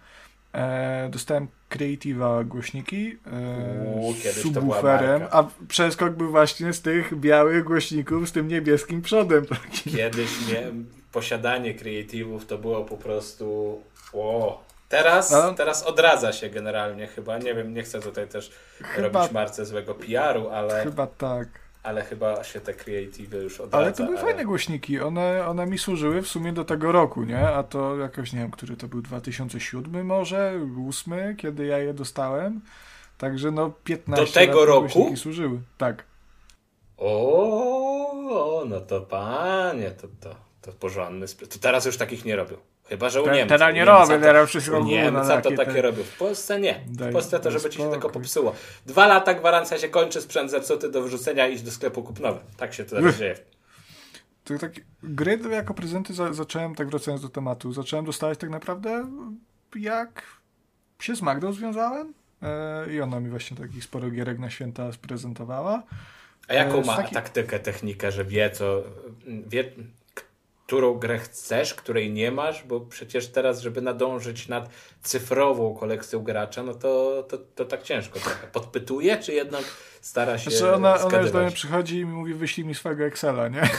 [0.53, 8.29] E, dostałem Creative'a głośniki e, z subwooferem, a przeskok był właśnie z tych białych głośników
[8.29, 9.45] z tym niebieskim przodem.
[9.45, 9.93] takim.
[9.93, 10.63] Kiedyś nie,
[11.11, 13.77] posiadanie kreatywów to było po prostu.
[14.13, 14.63] O.
[14.97, 17.37] Teraz, Ale- teraz odradza się generalnie chyba.
[17.37, 21.47] Nie wiem, nie chcę tutaj też Chyba- robić marce złego PR-u, ale, Chyba tak.
[21.83, 23.77] ale chyba się te kreatywy już odradza.
[23.85, 24.99] Ale to były fajne głośniki.
[24.99, 27.47] One, one mi służyły w sumie do tego roku, nie?
[27.49, 32.61] A to jakoś nie wiem, który to był 2007 może, 2008, kiedy ja je dostałem.
[33.17, 34.81] Także no 15 Do tego lat roku?
[34.81, 35.59] głośniki służyły.
[35.77, 36.03] Tak.
[36.97, 42.57] O, no to panie, to, to, to porządny To teraz już takich nie robią.
[42.89, 43.49] Chyba, że u Niemców.
[43.49, 46.03] teraz nie Niemca robię, teraz wszystko u Niemca to takie robią.
[46.03, 46.79] W Polsce nie.
[46.87, 48.55] W Polsce to, żeby ci się tylko popsuło.
[48.85, 52.39] Dwa lata gwarancja się kończy, sprzęt zepsuty do wyrzucenia i iść do sklepu kup nowy.
[52.57, 53.35] Tak się to teraz dzieje.
[54.43, 54.71] To tak,
[55.03, 59.07] gry jako prezenty za, zacząłem, tak wracając do tematu, zacząłem dostawać tak naprawdę
[59.75, 60.23] jak
[60.99, 65.83] się z Magdą związałem e, i ona mi właśnie takich sporo gierek na święta sprezentowała.
[66.47, 68.83] A jaką E, ma taki- taktykę, technikę, że wie co,
[69.47, 69.63] wie,
[70.65, 74.69] którą grę chcesz, której nie masz, bo przecież teraz, żeby nadążyć nad
[75.01, 78.47] cyfrową kolekcją gracza, no to, to, to tak ciężko trochę.
[78.47, 79.63] Podpytuje, czy jednak
[80.01, 83.47] stara się Znaczy ona, ona już do mnie przychodzi i mówi, wyślij mi swojego Excela,
[83.47, 83.61] nie?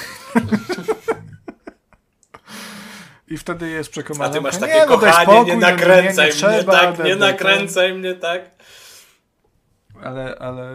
[3.28, 4.34] I wtedy jest A przekonana.
[4.34, 7.04] ty masz nie, takie no daj kochanie, spokój, nie no, nakręcaj mnie trzeba, tak, da-
[7.04, 8.50] nie da- nakręcaj mnie tak.
[10.02, 10.74] Ale, ale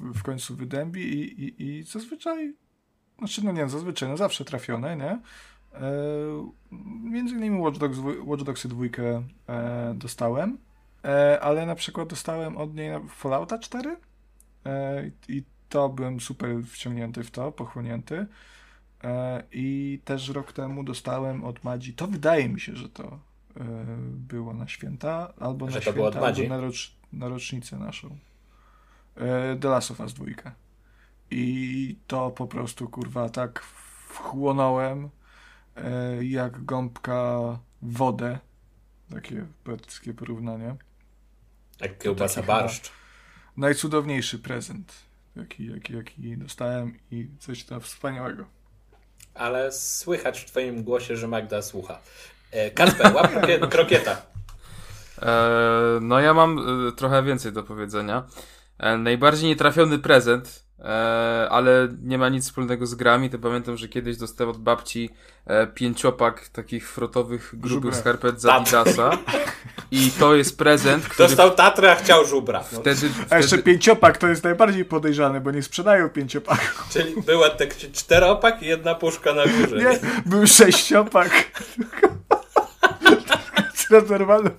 [0.00, 2.54] w, w końcu wydębi i, i, i zazwyczaj,
[3.18, 5.10] znaczy no nie, zazwyczaj, no zawsze trafione, nie?
[5.10, 5.20] E,
[7.02, 10.58] między innymi Watch, Dogs, Watch Dogsy dwójkę e, dostałem,
[11.04, 13.96] e, ale na przykład dostałem od niej Fallouta 4
[14.66, 18.26] e, i to byłem super wciągnięty w to, pochłonięty.
[19.04, 23.18] E, I też rok temu dostałem od Madzi, to wydaje mi się, że to e,
[24.10, 28.18] było na święta, albo Że na święta, albo na, rocz, na rocznicę naszą.
[29.60, 30.26] The Last of Us 2.
[31.30, 33.62] I to po prostu, kurwa, tak
[34.08, 35.10] wchłonąłem
[35.76, 37.38] e, jak gąbka
[37.82, 38.38] wodę.
[39.10, 40.76] Takie poetyckie porównanie.
[41.80, 42.92] Jak kiełbasa barszcz.
[43.56, 44.92] Najcudowniejszy prezent,
[45.36, 48.44] jaki, jaki, jaki dostałem i coś tam wspaniałego.
[49.34, 51.98] Ale słychać w twoim głosie, że Magda słucha.
[52.50, 54.22] E, Kasper, łap krokie- krokieta.
[55.22, 55.40] E,
[56.00, 56.60] no ja mam
[56.96, 58.26] trochę więcej do powiedzenia.
[58.98, 60.65] Najbardziej nietrafiony prezent,
[61.50, 65.10] ale nie ma nic wspólnego z grami, to pamiętam, że kiedyś dostałem od babci
[65.46, 67.94] e, pięciopak takich frotowych, grubych Żubrę.
[67.94, 68.46] skarpet z.
[68.46, 69.10] Adidasa.
[69.90, 72.64] I to jest prezent, który Dostał Tatrę, a chciał żubra.
[72.72, 73.08] No, wtedy...
[73.30, 76.62] A jeszcze wtedy pięciopak to jest najbardziej podejrzany, bo nie sprzedają pięciopaku.
[76.92, 79.76] czyli była tak czteropak i jedna puszka na górze.
[79.76, 81.30] Nie, był sześciopak.
[83.88, 84.50] Zrezerwowany.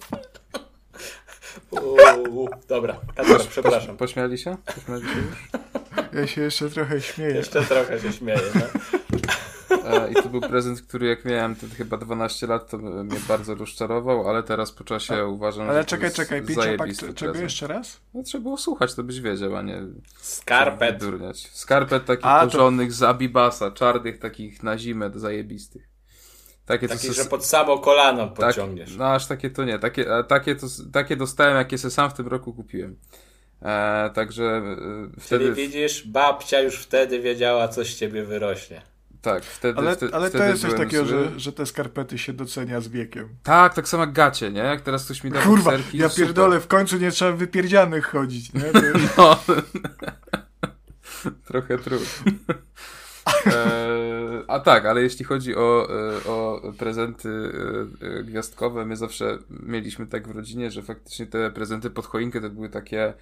[1.71, 3.97] Uuu, dobra, Kasper, przepraszam.
[3.97, 4.57] Pośmiali się?
[4.75, 5.61] Pośmiali się już?
[6.13, 7.35] Ja się jeszcze trochę śmieję.
[7.35, 8.39] Jeszcze trochę się śmieję.
[8.55, 10.07] No.
[10.07, 14.29] I to był prezent, który jak miałem wtedy chyba 12 lat, to mnie bardzo rozczarował,
[14.29, 17.43] ale teraz po czasie uważam, Ale że to czekaj, jest czekaj, zajebisty to- czego prezent.
[17.51, 17.99] jeszcze raz?
[18.13, 19.81] No, trzeba było słuchać, to byś wiedział, a nie
[20.21, 20.97] Skarpet.
[20.99, 21.49] durniać.
[21.53, 25.89] Skarpet takich A, to- z Abibasa, czarnych takich na zimę, zajebistych.
[26.65, 28.97] Takie Taki, to że pod samo kolano tak, podciągniesz.
[28.97, 29.79] No aż takie to nie.
[29.79, 32.95] Takie, a takie, to, takie dostałem, jakie se sam w tym roku kupiłem.
[33.61, 34.75] E, także e,
[35.11, 35.53] Czyli wtedy...
[35.53, 38.81] widzisz, babcia już wtedy wiedziała, co z ciebie wyrośnie.
[39.21, 41.23] Tak, wtedy, Ale, wtedy, ale to wtedy jest coś takiego, zły.
[41.23, 43.29] że, że te skarpety się docenia z wiekiem.
[43.43, 44.59] Tak, tak samo jak gacie, nie?
[44.59, 46.25] Jak teraz ktoś mi da Kurwa, bokserki, ja super.
[46.25, 48.61] pierdolę, w końcu nie trzeba wypierdzianych chodzić, nie?
[49.17, 49.39] No.
[51.47, 52.07] Trochę trudno.
[53.45, 57.29] E, a tak, ale jeśli chodzi o, e, o prezenty
[58.01, 62.49] e, gwiazdkowe, my zawsze mieliśmy tak w rodzinie, że faktycznie te prezenty pod choinkę to
[62.49, 63.13] były takie.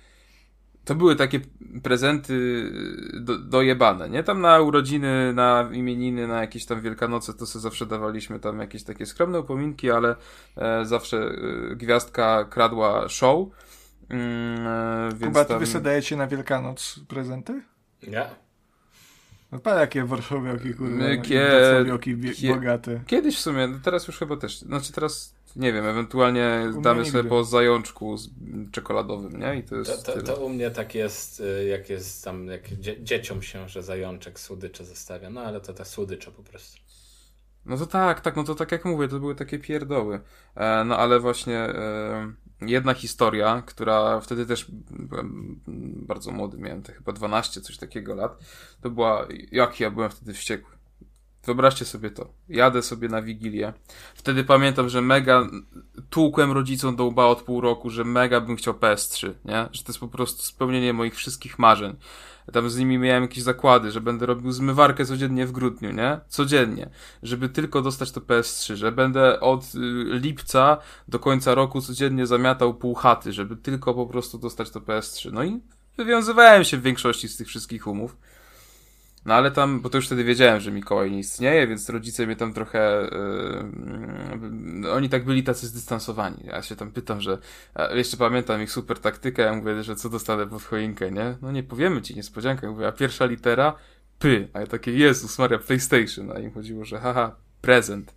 [0.85, 1.39] To były takie
[1.83, 2.71] prezenty
[3.13, 4.23] do, dojebane, nie?
[4.23, 8.83] Tam na urodziny, na imieniny, na jakieś tam wielkanoce to sobie zawsze dawaliśmy tam jakieś
[8.83, 10.15] takie skromne upominki, ale
[10.57, 13.47] e, zawsze e, gwiazdka kradła show.
[14.09, 15.59] Mm, e, więc Kuba, ty tam...
[15.59, 17.61] wy sobie dajecie na Wielkanoc prezenty?
[18.07, 18.25] Nie?
[19.51, 22.99] No pa jakie warszawiaki, kurwa, My kie- warszawiaki kie- bogate.
[23.07, 24.59] Kiedyś w sumie, no teraz już chyba też.
[24.59, 27.11] Znaczy teraz nie wiem, ewentualnie U damy nigdy.
[27.17, 28.29] sobie po zajączku z
[28.71, 29.55] czekoladowym, nie?
[29.55, 30.05] I to To, jest.
[30.05, 30.23] to, tyle.
[30.23, 34.39] to u mnie tak jest, y, jak jest tam, jak dzie dzieciom się, że zajączek
[34.39, 35.29] słodycze zostawia.
[35.29, 36.77] No ale to te słodycze po prostu.
[37.65, 40.19] No to tak, tak, no to tak jak mówię, to były takie pierdoły.
[40.55, 45.59] E, no ale właśnie e, jedna historia, która wtedy też byłem
[46.07, 48.39] bardzo młody, miałem te chyba 12, coś takiego lat.
[48.81, 50.74] To była, jak ja byłem wtedy wściekły.
[51.45, 52.33] Wyobraźcie sobie to.
[52.49, 53.73] Jadę sobie na Wigilię.
[54.15, 55.47] Wtedy pamiętam, że mega
[56.09, 59.67] tłukłem rodzicom do łba od pół roku, że mega bym chciał PS3, nie?
[59.71, 61.95] Że to jest po prostu spełnienie moich wszystkich marzeń.
[62.53, 66.19] Tam z nimi miałem jakieś zakłady, że będę robił zmywarkę codziennie w grudniu, nie?
[66.27, 66.89] Codziennie.
[67.23, 69.69] Żeby tylko dostać to PS3, że będę od y,
[70.19, 70.77] lipca
[71.07, 75.31] do końca roku codziennie zamiatał pół chaty, żeby tylko po prostu dostać to PS3.
[75.33, 75.61] No i
[75.97, 78.17] wywiązywałem się w większości z tych wszystkich umów.
[79.25, 82.35] No ale tam, bo to już wtedy wiedziałem, że Mikołaj nie istnieje, więc rodzice mnie
[82.35, 83.09] tam trochę.
[84.81, 86.43] Yy, oni tak byli tacy zdystansowani.
[86.43, 87.37] Ja się tam pytam, że.
[87.93, 89.41] Jeszcze pamiętam ich super taktykę.
[89.41, 91.37] Ja mówię, że co dostanę pod choinkę, nie?
[91.41, 92.69] No nie powiemy ci, niespodziankę.
[92.69, 93.75] Mówię, a pierwsza litera
[94.19, 94.47] Py.
[94.53, 96.31] A ja takie, Jezus Maria, PlayStation.
[96.31, 98.13] A im chodziło, że haha, prezent.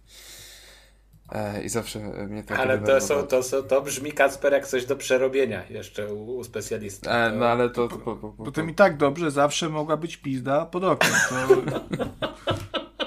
[1.32, 1.98] E, I zawsze
[2.28, 6.14] mnie tak Ale to, są, to, są, to brzmi Kacper jak coś do przerobienia jeszcze
[6.14, 7.10] u, u specjalisty.
[7.10, 7.88] E, To- no ale to.
[7.88, 11.12] to, po, po, po, Bo tym i tak dobrze zawsze mogła być pizda pod oknem.
[11.28, 11.80] To...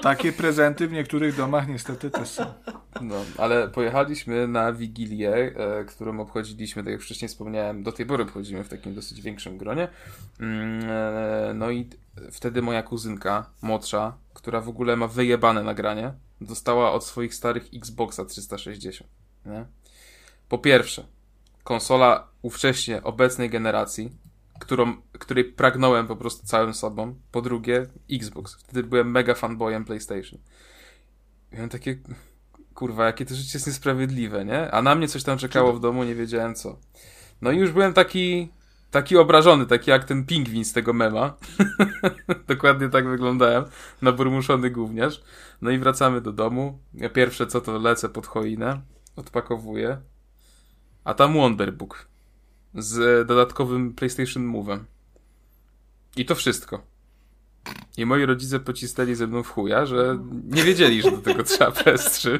[0.02, 2.44] Takie prezenty w niektórych domach niestety też są.
[3.00, 8.22] No, ale pojechaliśmy na Wigilię, e, którą obchodziliśmy, tak jak wcześniej wspomniałem, do tej pory
[8.22, 9.88] obchodzimy w takim dosyć większym gronie.
[10.40, 11.88] Mm, e, no i
[12.30, 16.12] wtedy moja kuzynka, młodsza, która w ogóle ma wyjebane nagranie,
[16.44, 19.10] dostała od swoich starych Xboxa 360.
[19.46, 19.66] Nie?
[20.48, 21.06] Po pierwsze,
[21.64, 24.10] konsola ówcześnie obecnej generacji,
[24.60, 27.14] którą, której pragnąłem po prostu całym sobą.
[27.32, 28.54] Po drugie, Xbox.
[28.54, 30.40] Wtedy byłem mega fanboyem PlayStation.
[31.52, 31.98] Miałem takie,
[32.74, 34.70] kurwa, jakie to życie jest niesprawiedliwe, nie?
[34.70, 36.78] A na mnie coś tam czekało w domu, nie wiedziałem co.
[37.40, 38.52] No i już byłem taki,
[38.92, 41.36] taki obrażony, taki jak ten pingwin z tego mema.
[42.48, 43.64] Dokładnie tak wyglądałem,
[44.02, 45.22] naburmuszony gówniarz.
[45.62, 46.78] No i wracamy do domu.
[46.94, 48.80] Ja pierwsze co to lecę pod choinę,
[49.16, 50.00] odpakowuję.
[51.04, 52.08] A tam Wonderbook
[52.74, 54.78] z dodatkowym PlayStation Move'em.
[56.16, 56.82] I to wszystko.
[57.96, 61.70] I moi rodzice pocisnęli ze mną w chuja, że nie wiedzieli, że do tego trzeba
[61.80, 62.38] PS3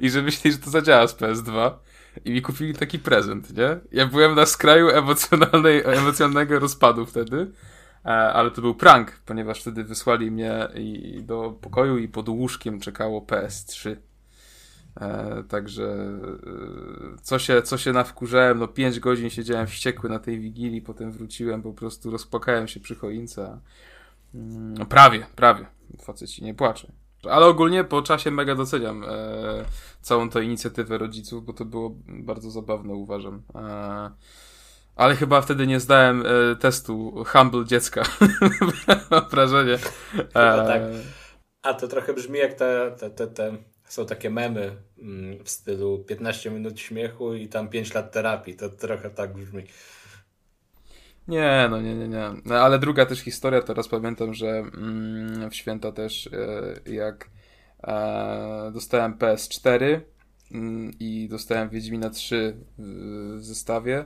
[0.00, 1.72] i że myśleli, że to zadziała z PS2
[2.24, 3.80] i mi kupili taki prezent, nie?
[3.92, 7.50] Ja byłem na skraju emocjonalnej, emocjonalnego rozpadu wtedy,
[8.04, 12.80] e, ale to był prank, ponieważ wtedy wysłali mnie i do pokoju i pod łóżkiem
[12.80, 13.96] czekało PS3.
[15.00, 20.40] E, także e, co się, co się nawkurzałem, no 5 godzin siedziałem wściekły na tej
[20.40, 23.60] wigilii, potem wróciłem, po prostu rozpłakałem się przy choince.
[24.78, 25.66] No prawie, prawie.
[26.02, 26.92] Faceci nie płaczę.
[27.30, 29.04] Ale ogólnie po czasie mega doceniam
[30.04, 33.42] całą tę inicjatywę rodziców, bo to było bardzo zabawne, uważam.
[33.54, 34.10] E,
[34.96, 38.02] ale chyba wtedy nie zdałem e, testu Humble dziecka.
[39.10, 39.78] Mam wrażenie.
[40.12, 40.82] Chyba tak.
[41.62, 43.56] A to trochę brzmi jak te, te, te, te
[43.88, 48.56] są takie memy mm, w stylu 15 minut śmiechu i tam 5 lat terapii.
[48.56, 49.64] To trochę tak brzmi.
[51.28, 52.30] Nie, no nie, nie, nie.
[52.44, 57.33] No, ale druga też historia, teraz pamiętam, że mm, w święta też e, jak e,
[58.72, 60.00] dostałem PS4
[60.52, 64.04] mm, i dostałem Wiedźmina 3 w, w zestawie.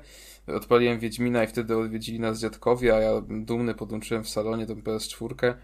[0.56, 5.54] Odpaliłem Wiedźmina i wtedy odwiedzili nas dziadkowie, a ja dumny podłączyłem w salonie tą PS4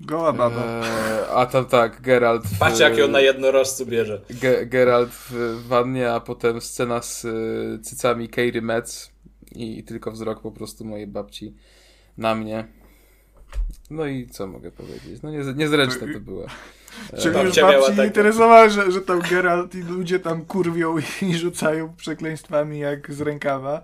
[0.00, 0.62] Goła baba.
[0.82, 2.44] Eee, a tam tak, Geralt.
[2.44, 4.20] W, Patrz, jak ją na jednorożcu bierze.
[4.30, 9.12] Ge Geralt w wannie, a potem scena z y, cycami Keiry Metz
[9.52, 11.54] i, i, tylko wzrok po prostu mojej babci
[12.16, 12.68] na mnie.
[13.90, 15.22] No i co mogę powiedzieć?
[15.22, 16.46] No nie, niezręczne to było.
[17.22, 18.06] Czyli już babci tak...
[18.06, 23.82] interesowała, że, że tam Geralt i ludzie tam kurwią i rzucają przekleństwami jak z rękawa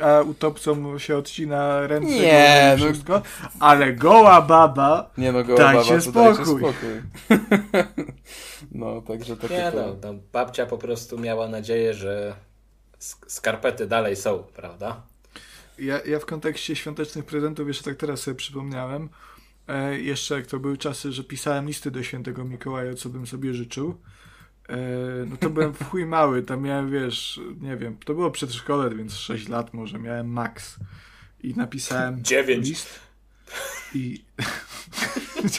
[0.00, 2.84] a utopcom się odcina ręce nie, no...
[2.84, 3.22] wszystko,
[3.60, 6.62] ale goła baba nie no, goła dajcie baba, spokój.
[6.62, 7.84] Dajcie spokój.
[8.80, 9.76] no, także takie nie, to...
[9.76, 12.34] no, no, babcia po prostu miała nadzieję, że
[13.26, 15.02] skarpety dalej są, prawda?
[15.78, 19.08] Ja, ja w kontekście świątecznych prezentów jeszcze tak teraz sobie przypomniałem,
[19.68, 23.54] e, jeszcze jak to były czasy, że pisałem listy do świętego Mikołaja, co bym sobie
[23.54, 23.98] życzył,
[24.68, 24.76] E,
[25.26, 29.14] no to byłem w chuj mały, tam miałem, wiesz, nie wiem, to było przedszkole, więc
[29.14, 30.76] 6 lat może, miałem max.
[31.42, 32.68] I napisałem 9.
[32.68, 33.00] list
[33.94, 34.24] i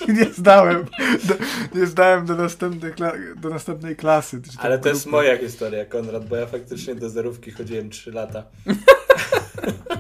[0.18, 0.86] nie zdałem,
[1.24, 1.36] do,
[1.80, 2.94] nie zdałem do następnej,
[3.36, 4.42] do następnej klasy.
[4.58, 8.44] Ale to jest moja historia, Konrad, bo ja faktycznie do zerówki chodziłem 3 lata.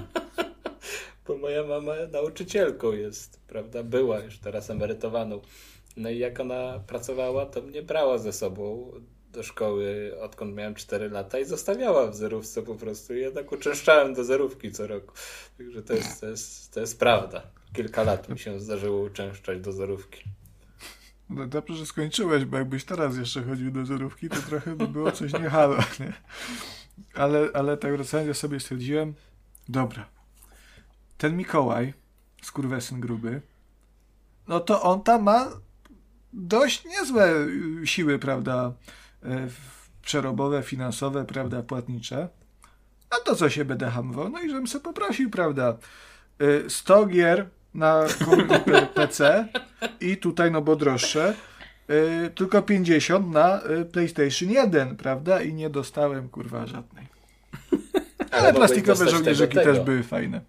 [1.29, 5.41] bo moja mama nauczycielką jest, prawda, była już teraz emerytowaną.
[5.97, 8.91] No i jak ona pracowała, to mnie brała ze sobą
[9.31, 13.15] do szkoły, odkąd miałem 4 lata i zostawiała w zerówce po prostu.
[13.15, 15.13] I jednak uczęszczałem do zerówki co roku.
[15.57, 17.41] Także to jest, to jest, to jest prawda.
[17.73, 20.23] Kilka lat mi się zdarzyło uczęszczać do zerówki.
[21.29, 25.11] No dobrze, że skończyłeś, bo jakbyś teraz jeszcze chodził do zerówki, to trochę by było
[25.11, 26.13] coś nie halo, nie?
[27.13, 29.13] Ale, ale tak wracając, ja sobie stwierdziłem,
[29.67, 30.18] dobra,
[31.19, 31.93] ten Mikołaj,
[32.41, 33.41] skurwesyn gruby,
[34.47, 35.47] no to on tam ma
[36.33, 37.33] dość niezłe
[37.81, 38.73] y, siły, prawda,
[39.23, 39.47] e,
[40.01, 42.29] przerobowe, finansowe, prawda, płatnicze.
[43.09, 44.29] A to co się będę hamował?
[44.29, 45.77] No i żebym sobie poprosił, prawda,
[46.67, 49.47] 100 y, gier na komputer PC
[50.01, 51.35] i tutaj, no bo droższe,
[51.89, 53.61] y, tylko 50 na
[53.91, 55.41] PlayStation 1, prawda?
[55.41, 57.07] I nie dostałem, kurwa, żadnej.
[58.31, 60.41] Ale plastikowe żołnierzyki też były fajne.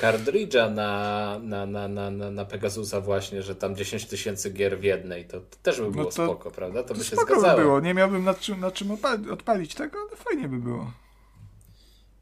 [0.00, 5.24] Cardridge'a na, na, na, na, na Pegasusa właśnie, że tam 10 tysięcy gier w jednej,
[5.24, 6.82] to, to też by no było no to, spoko, prawda?
[6.82, 7.56] To by się spoko zgadzało.
[7.56, 7.80] By było.
[7.80, 8.90] Nie miałbym nad czym, nad czym
[9.32, 10.92] odpalić tego, ale fajnie by było.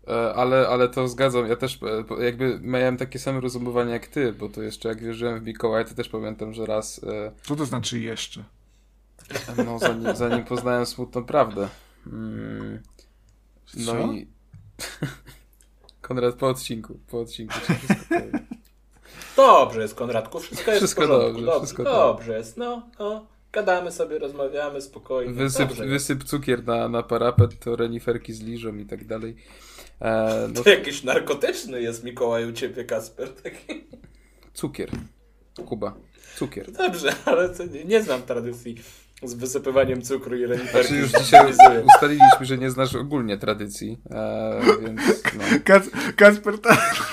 [0.08, 1.78] E, ale, ale to zgadzam, ja też
[2.20, 5.84] e, jakby miałem takie same rozumowanie jak ty, bo to jeszcze jak wierzyłem w Mikołaj,
[5.84, 7.00] to też pamiętam, że raz...
[7.04, 8.44] E, Co to znaczy jeszcze?
[9.66, 11.68] No, zanim, zanim poznałem smutną prawdę.
[12.06, 12.82] Mm,
[13.76, 14.12] no Co?
[14.12, 14.28] i...
[16.08, 17.54] Konrad po odcinku, po odcinku.
[19.36, 21.32] Dobrze jest, Konradku, wszystko jest wszystko w porządku.
[21.32, 23.26] Dobrze, dobrze, wszystko dobrze jest, no, no.
[23.52, 25.34] Gadamy sobie, rozmawiamy spokojnie.
[25.34, 29.36] Wysyp, wysyp cukier na, na parapet, to reniferki zliżą i tak dalej.
[30.00, 30.62] E, no...
[30.62, 33.28] To jakiś narkotyczny jest Mikołaj u ciebie, Kasper.
[33.34, 33.84] Taki.
[34.54, 34.90] Cukier.
[35.66, 35.94] Kuba.
[36.36, 36.72] Cukier.
[36.72, 38.76] Dobrze, ale nie, nie znam tradycji
[39.28, 40.88] z wysypywaniem cukru i reniferki.
[40.88, 41.54] Znaczy już dzisiaj
[41.86, 45.00] ustaliliśmy, że nie znasz ogólnie tradycji, e, więc
[45.38, 45.44] no.
[45.64, 45.84] Kac,
[46.16, 47.06] Kacper tak,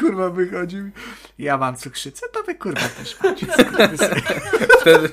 [0.00, 0.90] kurwa wychodził.
[1.38, 3.46] Ja mam cukrzycę, to wy kurwa też macie.
[4.80, 5.08] Wtedy...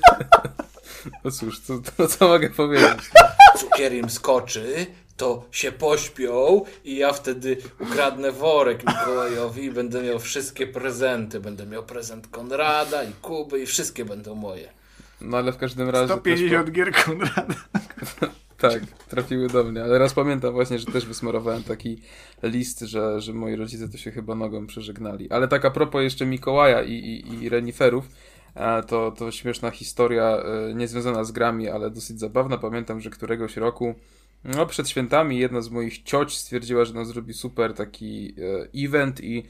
[1.23, 3.09] No cóż, to, to co mogę powiedzieć?
[3.57, 4.85] Cukier im skoczy,
[5.17, 11.39] to się pośpią i ja wtedy ukradnę worek Mikołajowi i będę miał wszystkie prezenty.
[11.39, 14.82] Będę miał prezent Konrada i Kuby i wszystkie będą moje.
[15.23, 16.13] No ale w każdym razie...
[16.13, 16.75] 150 też...
[16.75, 17.55] gier Konrada.
[18.57, 19.83] tak, trafiły do mnie.
[19.83, 22.01] Ale raz pamiętam właśnie, że też wysmarowałem taki
[22.43, 25.31] list, że, że moi rodzice to się chyba nogą przeżegnali.
[25.31, 28.09] Ale tak a propos jeszcze Mikołaja i, i, i reniferów,
[28.55, 32.57] e, to, to śmieszna historia, e, niezwiązana z grami, ale dosyć zabawna.
[32.57, 33.95] Pamiętam, że któregoś roku
[34.43, 39.23] no, przed świętami jedna z moich cioć stwierdziła, że nam zrobi super taki e, event
[39.23, 39.43] i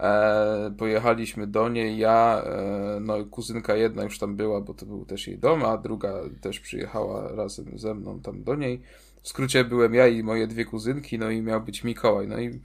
[0.00, 1.98] e, pojechaliśmy do niej.
[1.98, 5.78] Ja, e, no kuzynka jedna już tam była, bo to był też jej dom, a
[5.78, 8.82] druga też przyjechała razem ze mną tam do niej.
[9.22, 12.28] W skrócie byłem ja i moje dwie kuzynki, no i miał być Mikołaj.
[12.28, 12.60] No i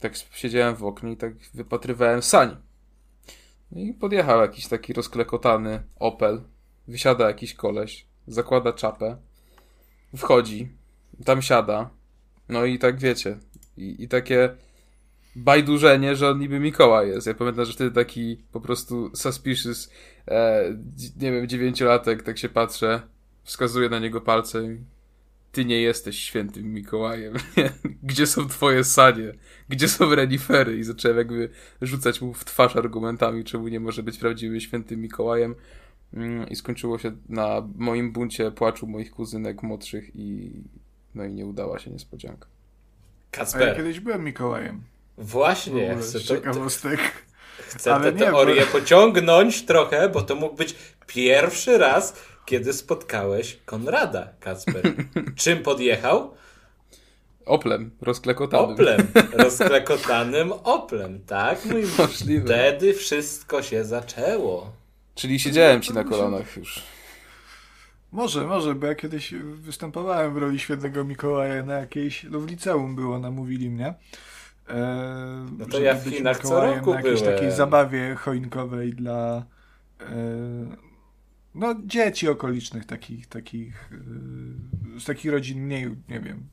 [0.00, 2.56] tak siedziałem w oknie i tak wypatrywałem sani.
[3.72, 6.42] No i podjechał jakiś taki rozklekotany Opel.
[6.88, 9.16] Wysiada jakiś koleś, zakłada czapę,
[10.16, 10.68] wchodzi,
[11.24, 11.90] tam siada.
[12.48, 13.38] No i tak wiecie.
[13.76, 14.56] I, i takie
[15.36, 17.26] bajdurzenie, że on niby Mikołaj jest.
[17.26, 19.90] Ja pamiętam, że wtedy taki po prostu suspicious,
[20.28, 20.64] e,
[21.20, 23.02] nie wiem, dziewięciolatek, tak się patrzę,
[23.44, 24.84] wskazuje na niego palcem.
[25.52, 27.34] Ty nie jesteś świętym Mikołajem.
[28.02, 29.32] Gdzie są twoje sanie?
[29.68, 30.78] Gdzie są renifery?
[30.78, 31.48] I zacząłem jakby
[31.82, 35.54] rzucać mu w twarz argumentami, czemu nie może być prawdziwym świętym Mikołajem.
[36.14, 40.52] Mm, I skończyło się na moim buncie płaczu moich kuzynek młodszych i,
[41.14, 42.46] no i nie udała się niespodzianka.
[43.30, 43.62] Kacper.
[43.62, 44.82] A ja kiedyś byłem Mikołajem.
[45.20, 45.96] Właśnie.
[46.00, 47.00] Chcę to, ciekawostek.
[47.58, 48.80] Chcę tę teorię bo...
[48.80, 50.74] pociągnąć trochę, bo to mógł być
[51.06, 52.14] pierwszy raz,
[52.46, 54.82] kiedy spotkałeś Konrada, Kacper.
[55.36, 56.34] Czym podjechał?
[57.46, 58.70] Oplem, rozklekotanym.
[58.70, 59.06] Oplem,
[59.44, 61.64] rozklekotanym oplem, tak?
[61.64, 62.44] Mój Możliwe.
[62.44, 64.72] Wtedy wszystko się zaczęło.
[65.14, 66.82] Czyli siedziałem ci na kolanach już.
[68.12, 72.96] Może, może, bo ja kiedyś występowałem w roli świętego Mikołaja na jakiejś, no w liceum
[72.96, 73.94] było, namówili mnie.
[75.58, 77.34] No to ja w Chinach co roku na jakiejś byłem.
[77.34, 79.44] takiej zabawie choinkowej dla
[81.54, 83.90] no dzieci okolicznych, takich, takich
[84.96, 86.46] e, z takich rodzin mniej, nie wiem,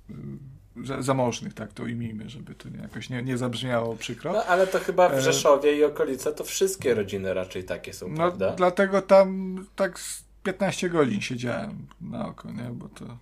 [0.89, 4.34] e, zamożnych, tak to imiejmy, żeby to nie, jakoś nie, nie zabrzmiało przykro.
[4.34, 8.09] No ale to chyba w e, Rzeszowie i okolice to wszystkie rodziny raczej takie są,
[8.09, 8.53] no, prawda?
[8.55, 9.99] Dlatego tam tak
[10.43, 12.70] 15 godzin siedziałem na oko, nie?
[12.72, 13.18] Bo to...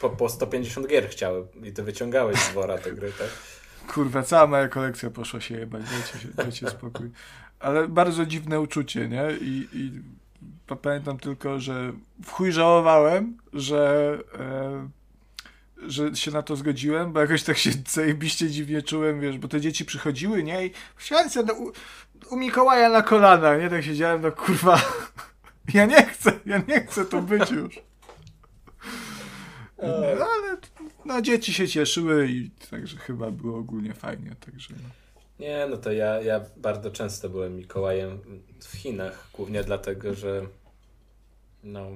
[0.00, 3.28] Po, po 150 gier chciały i ty wyciągałeś z wora te gry, tak?
[3.88, 7.10] Kurwa, cała moja kolekcja poszła się jebać, dajcie, dajcie spokój.
[7.60, 9.24] Ale bardzo dziwne uczucie, nie?
[9.40, 10.02] I, i
[10.82, 11.92] pamiętam tylko, że
[12.24, 14.88] w chuj żałowałem, że, e,
[15.88, 19.60] że się na to zgodziłem, bo jakoś tak się zajebiście dziwnie czułem, wiesz, bo te
[19.60, 20.66] dzieci przychodziły, nie?
[20.66, 21.72] I wsiadłem sobie u,
[22.30, 23.70] u Mikołaja na kolana, nie?
[23.70, 24.80] Tak siedziałem, no kurwa
[25.74, 27.80] ja nie chcę, ja nie chcę tu być już.
[29.82, 30.56] No, ale
[31.04, 34.88] no, dzieci się cieszyły i także chyba było ogólnie fajnie, także no.
[35.38, 38.20] Nie, no to ja, ja bardzo często byłem Mikołajem
[38.60, 40.46] w Chinach, głównie dlatego, że
[41.64, 41.86] no,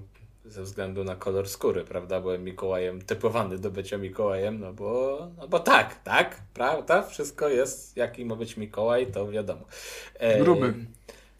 [0.44, 5.48] ze względu na kolor skóry, prawda, byłem Mikołajem typowany do bycia Mikołajem, no bo, no
[5.48, 9.64] bo tak, tak, prawda, wszystko jest, jaki ma być Mikołaj, to wiadomo.
[10.14, 10.74] E, gruby.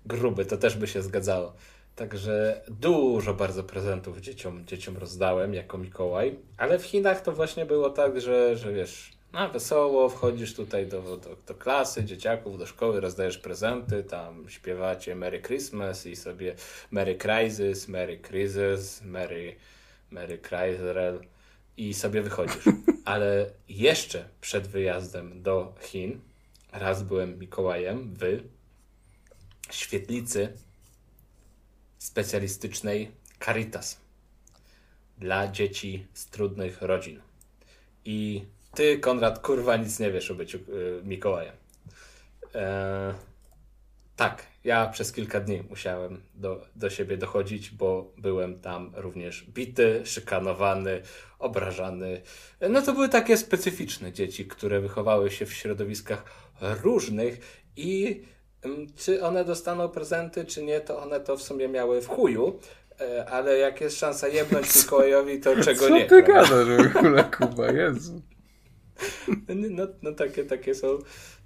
[0.07, 1.53] Gruby, to też by się zgadzało.
[1.99, 7.91] Także dużo bardzo prezentów dzieciom, dzieciom rozdałem jako Mikołaj, ale w Chinach to właśnie było
[7.91, 13.01] tak, że, że wiesz, na wesoło wchodzisz tutaj do, do, do klasy dzieciaków, do szkoły,
[13.01, 16.55] rozdajesz prezenty, tam śpiewacie Merry Christmas i sobie
[16.91, 19.57] Merry Crisis, Merry Crisis, Merry,
[20.11, 21.21] Merry Chrysler
[21.77, 22.65] i sobie wychodzisz.
[23.05, 26.21] Ale jeszcze przed wyjazdem do Chin
[26.73, 28.41] raz byłem Mikołajem w
[29.71, 30.53] świetlicy
[31.99, 33.11] specjalistycznej
[33.45, 34.01] Caritas
[35.19, 37.21] dla dzieci z trudnych rodzin.
[38.05, 38.45] I
[38.75, 41.55] ty, Konrad, kurwa, nic nie wiesz o byciu yy, Mikołajem.
[42.55, 43.15] E,
[44.17, 50.03] tak, ja przez kilka dni musiałem do, do siebie dochodzić, bo byłem tam również bity,
[50.05, 51.03] szykanowany,
[51.39, 52.23] obrażany.
[52.71, 56.25] No to były takie specyficzne dzieci, które wychowały się w środowiskach
[56.61, 58.23] różnych i
[58.97, 62.61] czy one dostaną prezenty, czy nie, to one to w sumie miały w chuju,
[63.01, 66.03] e, ale jak jest szansa jebnąć Mikołajowi, to czego Co nie.
[66.03, 68.23] Co ty gadasz w ogóle, Kuba, Jezu.
[69.71, 70.99] No, no takie, takie, są,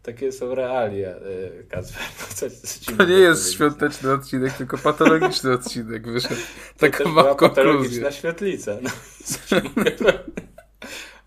[0.03, 2.03] takie są realia, e, Kacper.
[2.21, 6.41] No, co, co to nie jest świąteczny odcinek, tylko patologiczny odcinek wyszedł.
[6.79, 8.79] Taką mam patologiczna świetlica.
[8.83, 8.91] No,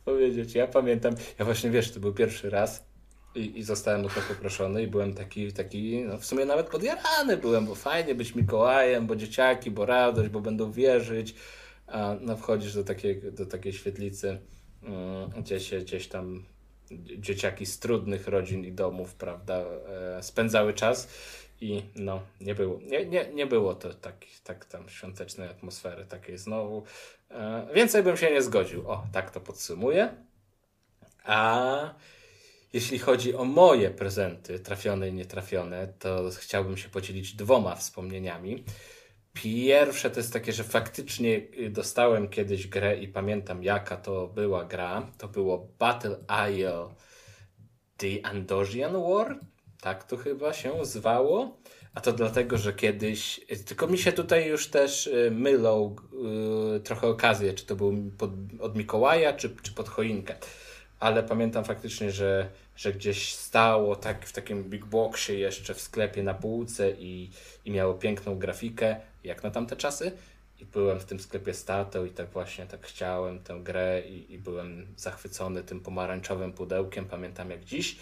[0.05, 0.55] powiedzieć.
[0.55, 2.94] Ja pamiętam, ja właśnie wiesz, to był pierwszy raz
[3.35, 7.37] i, i zostałem o to poproszony i byłem taki, taki no w sumie nawet podjarany
[7.37, 11.35] byłem, bo fajnie być Mikołajem, bo dzieciaki, bo radość, bo będą wierzyć,
[11.87, 14.39] a no wchodzisz do takiej, do takiej świetlicy,
[14.83, 16.45] um, gdzie się gdzieś tam
[17.17, 19.63] dzieciaki z trudnych rodzin i domów, prawda,
[20.17, 21.07] e, spędzały czas
[21.61, 26.37] i no, nie było, nie, nie, nie było to tak, tak tam świątecznej atmosfery takiej
[26.37, 26.83] znowu.
[27.31, 28.91] E, więcej bym się nie zgodził.
[28.91, 30.15] O, tak to podsumuję.
[31.23, 31.93] A
[32.75, 38.63] jeśli chodzi o moje prezenty, trafione i nietrafione, to chciałbym się podzielić dwoma wspomnieniami.
[39.33, 45.11] Pierwsze to jest takie, że faktycznie dostałem kiedyś grę i pamiętam jaka to była gra.
[45.17, 46.17] To było Battle
[46.51, 46.87] Isle
[47.97, 49.39] The Andosian War,
[49.81, 51.57] tak to chyba się zwało.
[51.93, 55.95] A to dlatego, że kiedyś, tylko mi się tutaj już też y, mylą
[56.73, 60.35] yy, trochę okazje, czy to był pod, od Mikołaja, czy, czy pod choinkę.
[60.99, 66.23] Ale pamiętam faktycznie, że, że gdzieś stało tak w takim big boxie jeszcze w sklepie
[66.23, 67.29] na półce i,
[67.65, 70.11] i miało piękną grafikę, jak na tamte czasy.
[70.59, 74.33] I byłem w tym sklepie z tatą i tak właśnie tak chciałem tę grę i,
[74.33, 77.95] i byłem zachwycony tym pomarańczowym pudełkiem, pamiętam jak dziś.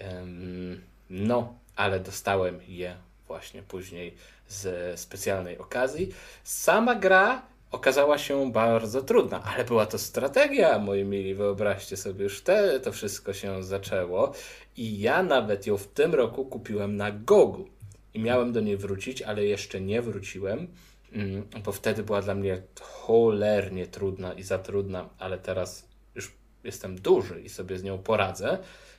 [0.00, 2.96] Um, no, ale dostałem je
[3.26, 4.14] właśnie później
[4.48, 6.12] z specjalnej okazji.
[6.44, 7.42] Sama gra
[7.76, 12.92] okazała się bardzo trudna, ale była to strategia, moi mili, wyobraźcie sobie, już wtedy to
[12.92, 14.32] wszystko się zaczęło
[14.76, 17.68] i ja nawet ją w tym roku kupiłem na Gogu
[18.14, 20.68] i miałem do niej wrócić, ale jeszcze nie wróciłem,
[21.12, 26.32] mm, bo wtedy była dla mnie cholernie trudna i za trudna, ale teraz już
[26.64, 28.58] jestem duży i sobie z nią poradzę.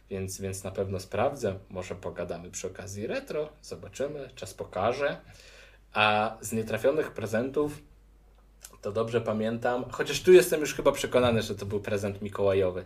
[0.09, 1.59] Więc, więc na pewno sprawdzę.
[1.69, 5.17] Może pogadamy przy okazji retro, zobaczymy, czas pokaże.
[5.93, 7.81] A z nietrafionych prezentów
[8.81, 12.85] to dobrze pamiętam, chociaż tu jestem już chyba przekonany, że to był prezent mikołajowy.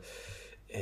[0.69, 0.79] Yy,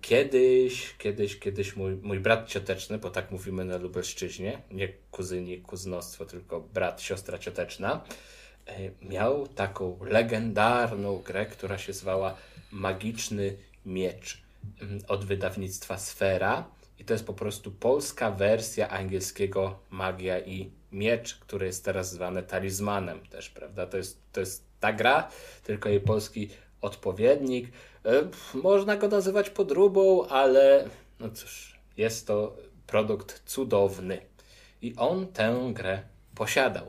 [0.00, 6.24] kiedyś, kiedyś, kiedyś mój, mój brat cioteczny, bo tak mówimy na Lubelszczyźnie, nie kuzyni, kuzynostwo,
[6.24, 8.04] tylko brat, siostra cioteczna,
[8.66, 12.34] yy, miał taką legendarną grę, która się zwała
[12.72, 13.56] Magiczny
[13.86, 14.42] Miecz.
[14.82, 16.77] Mm, od wydawnictwa Sfera
[17.08, 23.26] to jest po prostu polska wersja angielskiego Magia i Miecz, który jest teraz zwany talizmanem
[23.26, 23.86] też, prawda?
[23.86, 25.28] To jest, to jest ta gra,
[25.64, 26.48] tylko jej polski
[26.80, 27.68] odpowiednik.
[28.04, 30.88] E, można go nazywać podróbą, ale
[31.20, 32.56] no cóż, jest to
[32.86, 34.20] produkt cudowny.
[34.82, 36.02] I on tę grę
[36.34, 36.86] posiadał.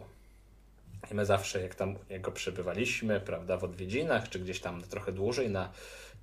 [1.11, 5.11] I my zawsze, jak tam u niego przebywaliśmy, prawda, w odwiedzinach, czy gdzieś tam trochę
[5.11, 5.71] dłużej na,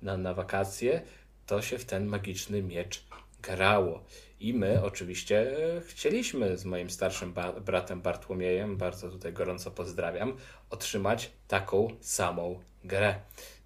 [0.01, 1.01] na, na wakacje,
[1.47, 3.06] to się w ten magiczny miecz
[3.41, 4.03] grało.
[4.39, 5.55] I my oczywiście
[5.87, 7.33] chcieliśmy z moim starszym
[7.65, 10.37] bratem Bartłomiejem, bardzo tutaj gorąco pozdrawiam,
[10.69, 13.15] otrzymać taką samą grę.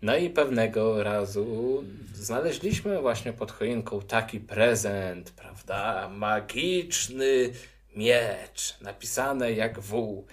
[0.01, 6.09] No i pewnego razu znaleźliśmy właśnie pod choinką taki prezent, prawda?
[6.09, 7.49] Magiczny
[7.95, 10.23] miecz, napisane jak W.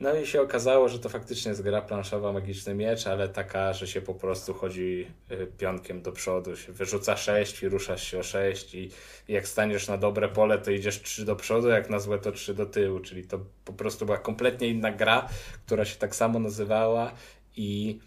[0.00, 3.86] No i się okazało, że to faktycznie jest gra planszowa Magiczny Miecz, ale taka, że
[3.86, 8.22] się po prostu chodzi y, pionkiem do przodu, się wyrzuca 6 i ruszasz się o
[8.22, 8.90] 6 i
[9.28, 12.54] jak staniesz na dobre pole, to idziesz 3 do przodu, jak na złe to 3
[12.54, 15.28] do tyłu, czyli to po prostu była kompletnie inna gra,
[15.66, 17.12] która się tak samo nazywała
[17.56, 17.98] i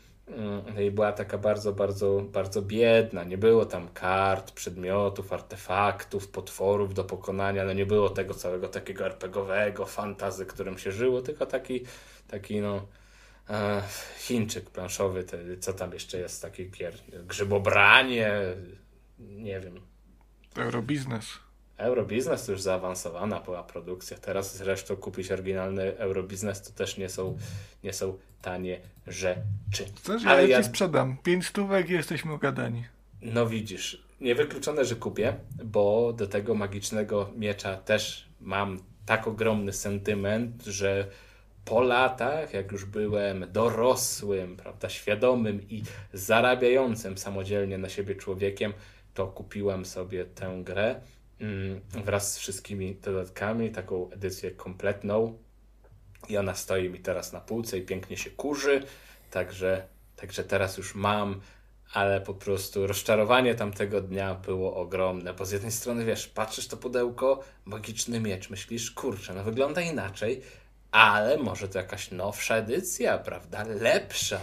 [0.88, 3.24] i była taka bardzo, bardzo, bardzo biedna.
[3.24, 7.66] Nie było tam kart, przedmiotów, artefaktów, potworów do pokonania.
[7.66, 11.86] No nie było tego całego takiego RPGowego, fantazy, którym się żyło, tylko taki,
[12.28, 12.88] taki no,
[13.50, 13.82] e,
[14.18, 16.72] Chińczyk planszowy, te, co tam jeszcze jest, taki
[17.28, 18.42] grzybobranie,
[19.20, 19.82] nie wiem.
[20.58, 21.47] Eurobiznes.
[21.78, 24.18] Eurobiznes to już zaawansowana była produkcja.
[24.18, 27.38] Teraz zresztą kupić oryginalny Eurobiznes to też nie są,
[27.84, 29.86] nie są tanie rzeczy.
[30.04, 31.18] Znaczy, Ale ja, ja ci sprzedam.
[31.24, 32.84] Pięć stówek i jesteśmy ugadani.
[33.22, 40.64] No widzisz, niewykluczone, że kupię, bo do tego magicznego miecza też mam tak ogromny sentyment,
[40.66, 41.08] że
[41.66, 48.74] po latach, jak już byłem dorosłym, prawda, świadomym i zarabiającym samodzielnie na siebie człowiekiem,
[49.14, 51.02] to kupiłem sobie tę grę
[52.06, 55.38] wraz z wszystkimi dodatkami, taką edycję kompletną.
[56.30, 58.84] I ona stoi mi teraz na półce i pięknie się kurzy,
[59.32, 61.42] także, także teraz już mam,
[61.94, 66.78] ale po prostu rozczarowanie tamtego dnia było ogromne, bo z jednej strony wiesz, patrzysz to
[66.78, 70.42] pudełko, magiczny miecz, myślisz, kurczę, no wygląda inaczej,
[70.92, 74.40] ale może to jakaś nowsza edycja, prawda, lepsza.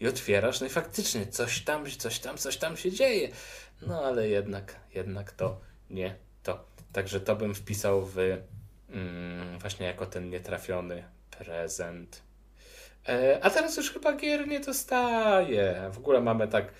[0.00, 3.28] i otwierasz, no i faktycznie coś tam, coś tam, coś tam się dzieje.
[3.82, 6.25] No ale jednak, jednak to nie.
[6.96, 11.04] Także to bym wpisał w mm, właśnie jako ten nietrafiony
[11.38, 12.22] prezent.
[13.08, 15.90] E, a teraz już chyba gier nie dostaję.
[15.92, 16.72] W ogóle mamy tak e,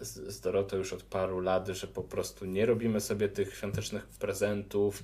[0.00, 4.06] z, z Dorotą już od paru lat, że po prostu nie robimy sobie tych świątecznych
[4.06, 5.02] prezentów,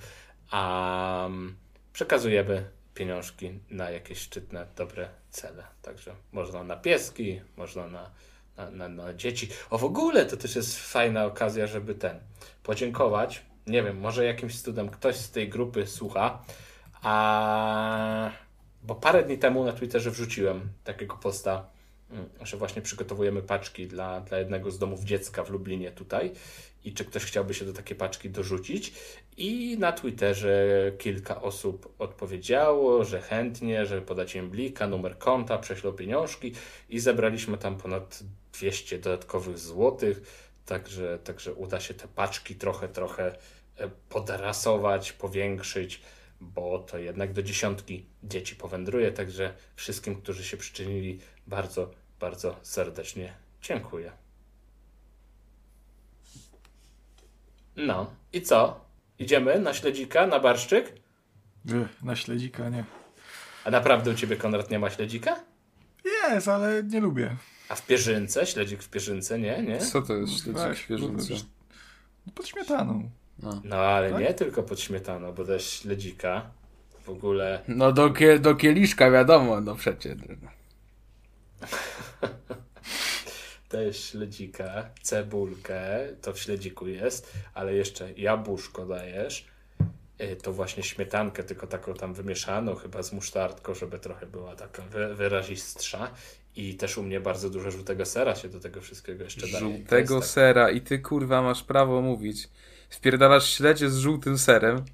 [0.50, 1.56] a mm,
[1.92, 5.64] przekazujemy pieniążki na jakieś szczytne, dobre cele.
[5.82, 8.10] Także można na pieski, można na,
[8.56, 9.48] na, na, na dzieci.
[9.70, 12.20] O w ogóle to też jest fajna okazja, żeby ten
[12.62, 13.49] podziękować.
[13.70, 16.44] Nie wiem, może jakimś cudem ktoś z tej grupy słucha,
[17.02, 18.30] a
[18.82, 21.66] bo parę dni temu na Twitterze wrzuciłem takiego posta,
[22.10, 26.32] mm, że właśnie przygotowujemy paczki dla, dla jednego z domów dziecka w Lublinie tutaj
[26.84, 28.92] i czy ktoś chciałby się do takiej paczki dorzucić.
[29.36, 35.92] I na Twitterze kilka osób odpowiedziało, że chętnie, że podać im blika, numer konta, prześlą
[35.92, 36.52] pieniążki
[36.88, 40.20] i zebraliśmy tam ponad 200 dodatkowych złotych,
[40.66, 43.36] także, także uda się te paczki trochę, trochę
[43.88, 46.02] podrasować, powiększyć,
[46.40, 53.34] bo to jednak do dziesiątki dzieci powędruje, także wszystkim, którzy się przyczynili, bardzo, bardzo serdecznie
[53.62, 54.12] dziękuję.
[57.76, 58.84] No i co?
[59.18, 60.92] Idziemy na śledzika, na barszczyk?
[61.68, 62.84] Ech, na śledzika nie.
[63.64, 65.40] A naprawdę u ciebie, Konrad, nie ma śledzika?
[66.04, 67.36] Jest, ale nie lubię.
[67.68, 68.46] A w pierzynce?
[68.46, 69.38] Śledzik w pierzynce?
[69.38, 69.78] Nie, nie?
[69.78, 71.34] Co to jest śledzik Weź, w bieżąco?
[72.26, 73.10] no, Pod śmietaną.
[73.64, 74.20] No ale Tak?
[74.20, 76.50] nie tylko pod śmietaną, bo też śledzika
[77.04, 77.60] w ogóle...
[77.68, 80.16] No do, kie, do kieliszka wiadomo, no przecież.
[83.68, 89.46] Też śledzika, cebulkę, to w śledziku jest, ale jeszcze jabłuszko dajesz,
[90.20, 94.82] y, to właśnie śmietankę, tylko taką tam wymieszaną, chyba z musztardką, żeby trochę była taka
[94.82, 96.10] wy- wyrazistsza.
[96.56, 99.58] I też u mnie bardzo dużo żółtego sera się do tego wszystkiego jeszcze daje.
[99.58, 102.48] Żółtego tak- sera i ty kurwa masz prawo mówić.
[102.90, 104.84] Wpierdalasz śledzie z żółtym serem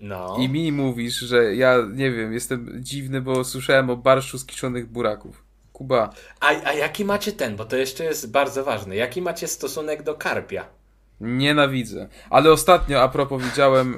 [0.00, 0.36] No.
[0.40, 4.86] i mi mówisz, że ja, nie wiem, jestem dziwny, bo słyszałem o barszu z kiszonych
[4.86, 5.44] buraków.
[5.72, 10.02] Kuba, A, a jaki macie ten, bo to jeszcze jest bardzo ważne, jaki macie stosunek
[10.02, 10.64] do karpia?
[11.20, 12.08] nienawidzę.
[12.30, 13.96] Ale ostatnio, a propos, widziałem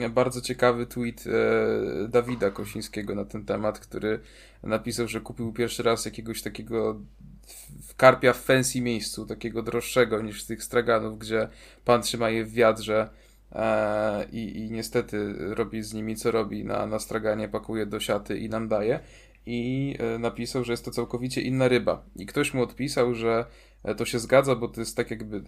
[0.00, 4.20] e, bardzo ciekawy tweet e, Dawida Kosińskiego na ten temat, który
[4.62, 7.00] napisał, że kupił pierwszy raz jakiegoś takiego
[7.48, 11.48] w- karpia w fancy miejscu, takiego droższego niż z tych straganów, gdzie
[11.84, 13.08] pan trzyma je w wiadrze
[13.52, 18.38] e, i, i niestety robi z nimi co robi na, na straganie, pakuje do siaty
[18.38, 19.00] i nam daje.
[19.46, 22.04] I e, napisał, że jest to całkowicie inna ryba.
[22.16, 23.46] I ktoś mu odpisał, że
[23.84, 25.42] e, to się zgadza, bo to jest tak jakby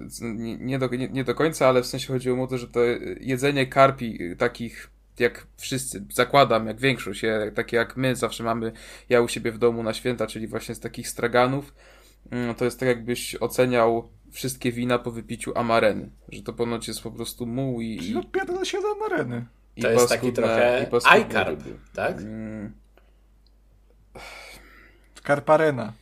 [0.59, 2.81] nie, do, nie, nie do końca, ale w sensie chodziło o to, że to
[3.21, 7.23] jedzenie karpi e, takich jak wszyscy, zakładam, jak większość,
[7.55, 8.73] takie jak my zawsze mamy,
[9.09, 11.75] ja u siebie w domu na święta, czyli właśnie z takich straganów,
[12.57, 17.11] to jest tak jakbyś oceniał wszystkie wina po wypiciu amareny, że to ponoć jest po
[17.11, 19.47] prostu muł i, i, odpierdala się do mareny.
[19.77, 21.79] i To jest taki trochę i paskudne iCarp, ryby.
[21.95, 22.19] tak?
[22.21, 22.73] Mm,
[25.23, 25.93] Karparena.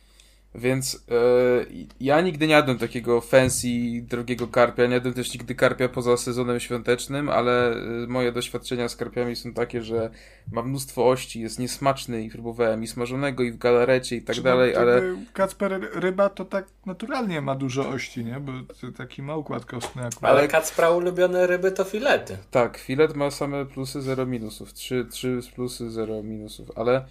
[0.55, 1.65] Więc e,
[1.99, 3.67] ja nigdy nie jadłem takiego fancy,
[4.01, 4.85] drogiego karpia.
[4.85, 7.77] Nie jadłem też nigdy karpia poza sezonem świątecznym, ale e,
[8.07, 10.09] moje doświadczenia z karpiami są takie, że
[10.51, 14.43] ma mnóstwo ości, jest niesmaczny i próbowałem i smażonego, i w galarecie i tak Czy
[14.43, 15.01] dalej, no, ale
[15.33, 18.39] Kacper ryba to tak naturalnie ma dużo ości, nie?
[18.39, 20.31] Bo to taki ma układ kostny akurat.
[20.31, 22.37] Ale Kacpra ulubione ryby to filety.
[22.51, 24.73] tak, filet ma same plusy, zero minusów.
[24.73, 27.05] Trzy, trzy plusy, zero minusów, ale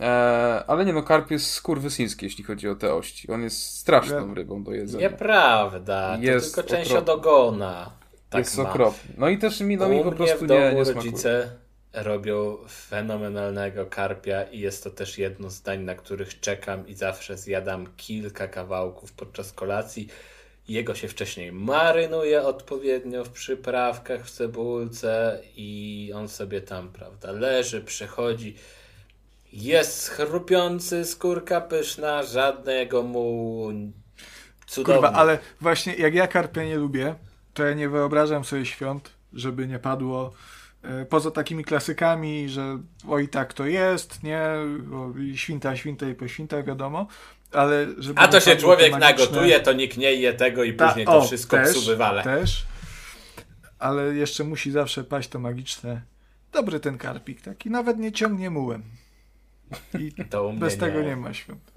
[0.00, 3.30] e, ale nie no, karp jest skurwysyński, jeśli chodzi o te ości.
[3.30, 5.10] On jest straszną Ja- rybą do jedzenia.
[5.10, 7.12] Nieprawda, to Jest tylko część okropny.
[7.12, 7.90] od ogona.
[8.30, 8.70] Tak jest ma.
[8.70, 9.14] okropny.
[9.18, 11.10] No i też mi, no mi po prostu w domu nie, nie smakuje.
[11.10, 11.50] rodzice
[11.92, 17.36] robią fenomenalnego karpia i jest to też jedno z dań, na których czekam i zawsze
[17.36, 20.08] zjadam kilka kawałków podczas kolacji.
[20.68, 27.80] Jego się wcześniej marynuje odpowiednio w przyprawkach, w cebulce i on sobie tam, prawda, leży,
[27.80, 28.54] przechodzi.
[29.52, 33.68] Jest chrupiący, skórka pyszna, żadnego mu
[34.66, 34.94] cudownie.
[35.00, 37.14] Kurwa, ale właśnie jak ja karpia nie lubię,
[37.54, 40.32] to ja nie wyobrażam sobie świąt, żeby nie padło
[40.82, 42.78] e, poza takimi klasykami, że
[43.08, 44.42] oj tak to jest, nie,
[45.34, 47.06] świnta, świnta i po świntach wiadomo,
[47.52, 50.88] ale żeby A to się człowiek magiczne- nagotuje, to nikt nie je tego i Ta-
[50.88, 52.22] później to o, wszystko też, psu wywala.
[52.22, 52.66] Też,
[53.78, 56.02] ale jeszcze musi zawsze paść to magiczne.
[56.52, 58.82] Dobry ten karpik, taki nawet nie ciągnie mułem.
[59.98, 60.12] I
[60.58, 60.80] bez nie.
[60.80, 61.72] tego nie ma świąt.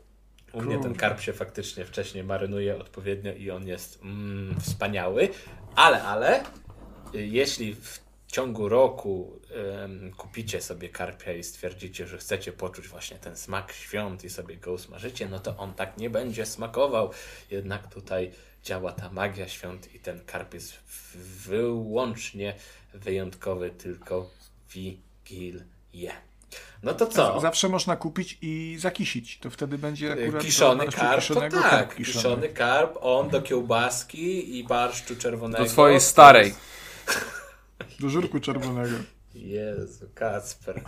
[0.54, 5.30] U mnie ten karp się faktycznie wcześniej marynuje odpowiednio i on jest mm, wspaniały,
[5.76, 6.44] ale, ale
[7.16, 9.40] y, jeśli w ciągu roku
[10.18, 14.74] kupicie sobie karpia i stwierdzicie, że chcecie poczuć właśnie ten smak świąt i sobie go
[14.74, 17.12] usmażycie, no to on tak nie będzie smakował.
[17.52, 18.32] Jednak tutaj
[18.64, 20.74] działa ta magia świąt i ten karp jest
[21.46, 22.56] wyłącznie
[22.94, 24.30] wyjątkowy tylko
[24.68, 26.12] w Wigilię.
[26.84, 27.40] No to co?
[27.40, 29.40] Zawsze można kupić i zakisić.
[29.40, 34.64] To wtedy będzie akurat Kiszony karp, to tak, karp kiszony karp, on do kiełbaski i
[34.64, 35.64] barszczu czerwonego.
[35.64, 36.54] Do twojej starej.
[38.00, 38.96] Do żurku czerwonego.
[39.36, 40.84] Jezu, Kacper.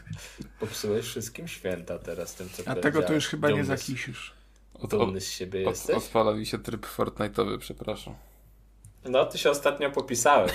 [0.60, 4.32] Popsułeś wszystkim święta teraz tym, co A tego to już chyba nie Dumny z- zakisisz.
[4.74, 5.96] Od, od, Dumny z siebie od, jesteś?
[5.96, 8.14] odpala mi się tryb Fortnite'owy, przepraszam.
[9.04, 10.52] No, ty się ostatnio popisałeś.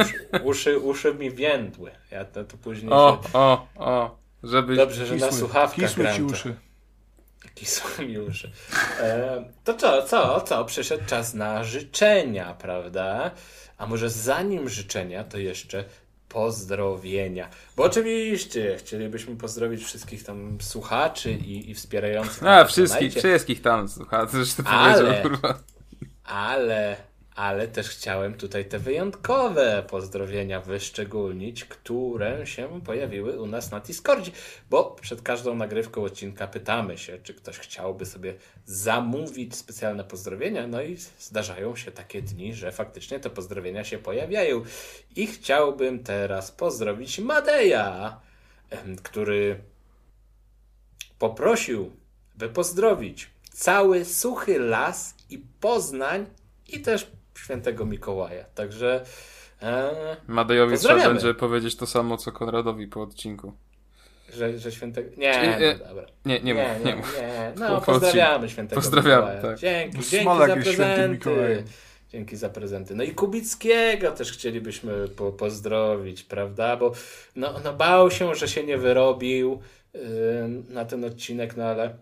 [0.00, 1.90] Uszy, uszy, uszy mi więdły.
[2.10, 3.38] Ja to, to później O, się...
[3.38, 4.18] o, o.
[4.42, 4.76] Żeby...
[4.76, 6.24] Dobrze, że na słuchawkach kisły ci to.
[6.26, 6.56] uszy.
[7.54, 8.50] Kisły mi uszy.
[9.00, 10.64] E, to co, co, co?
[10.64, 13.30] Przyszedł czas na życzenia, prawda?
[13.78, 15.84] A może zanim życzenia, to jeszcze
[16.28, 17.48] pozdrowienia.
[17.76, 22.42] Bo oczywiście chcielibyśmy pozdrowić wszystkich tam słuchaczy i, i wspierających.
[22.42, 25.58] A, wszystkich, wszystkich tam, słuchaj, że ty Ale- powiedział, kurwa.
[26.24, 26.96] Ale,
[27.36, 34.32] ale też chciałem tutaj te wyjątkowe pozdrowienia wyszczególnić, które się pojawiły u nas na Discordzie,
[34.70, 38.34] bo przed każdą nagrywką odcinka pytamy się, czy ktoś chciałby sobie
[38.66, 44.62] zamówić specjalne pozdrowienia, no i zdarzają się takie dni, że faktycznie te pozdrowienia się pojawiają.
[45.16, 48.20] I chciałbym teraz pozdrowić Madeja,
[49.02, 49.60] który
[51.18, 51.90] poprosił,
[52.34, 56.26] by pozdrowić cały Suchy Las i Poznań
[56.68, 58.44] i też świętego Mikołaja.
[58.54, 59.04] Także
[59.62, 63.52] e, Madejowi trzeba będzie powiedzieć to samo, co Konradowi po odcinku.
[64.34, 65.10] że, że świętego...
[65.16, 66.06] Nie, Czy- no dobra.
[66.24, 67.16] Nie, nie, nie, mów, nie, nie mów.
[67.18, 67.52] nie.
[67.58, 69.42] No, Po- po pozdrawiamy świętego Pozdrawiamy, Mikołaja.
[69.42, 69.58] tak.
[69.58, 71.64] Dzięki, dzięki za prezenty.
[72.08, 72.94] Dzięki za prezenty.
[72.94, 76.76] No i Kubickiego też chcielibyśmy po, pozdrowić, prawda?
[76.76, 76.92] Bo
[77.36, 79.60] no, no bał się, że się nie wyrobił
[79.94, 80.00] yy,
[80.68, 81.98] na ten odcinek, no ale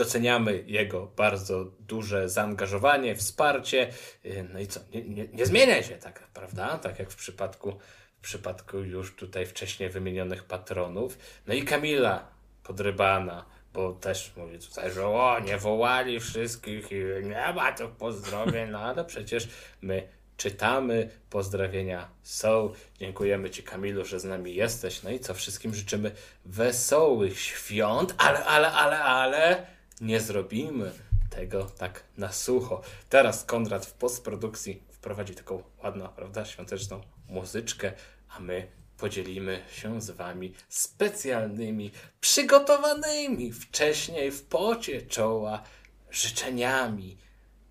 [0.00, 3.92] doceniamy jego bardzo duże zaangażowanie, wsparcie.
[4.24, 4.80] Yy, no i co?
[4.94, 6.78] Nie, nie, nie zmieniaj się tak, prawda?
[6.78, 7.78] Tak jak w przypadku,
[8.18, 11.18] w przypadku już tutaj wcześniej wymienionych patronów.
[11.46, 12.28] No i Kamila
[12.62, 18.70] Podrybana, bo też mówi tutaj, że o, nie wołali wszystkich i nie ma tych pozdrowień,
[18.70, 19.48] no ale przecież
[19.80, 22.72] my czytamy, pozdrowienia są.
[23.00, 25.02] Dziękujemy Ci Kamilu, że z nami jesteś.
[25.02, 26.10] No i co, wszystkim życzymy
[26.44, 29.66] wesołych świąt, ale, ale, ale, ale
[30.00, 30.92] nie zrobimy
[31.30, 32.82] tego tak na sucho.
[33.08, 37.92] Teraz Konrad w postprodukcji wprowadzi taką ładną, prawda, świąteczną muzyczkę,
[38.28, 38.66] a my
[38.96, 41.90] podzielimy się z Wami specjalnymi,
[42.20, 45.62] przygotowanymi wcześniej w pocie czoła
[46.10, 47.16] życzeniami.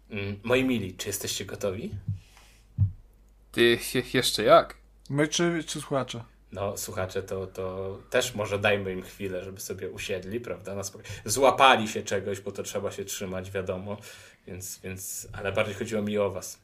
[0.10, 1.92] Mm, Moi mili, czy jesteście gotowi?
[3.52, 4.78] Ty je, jeszcze jak?
[5.10, 6.24] My czy, czy słuchacze?
[6.52, 10.76] No, słuchacze, to, to też może dajmy im chwilę, żeby sobie usiedli, prawda?
[10.76, 11.10] Na spokojnie.
[11.26, 13.98] Złapali się czegoś, bo to trzeba się trzymać, wiadomo.
[14.48, 16.60] Więc, więc, ale bardziej chodziło mi o was.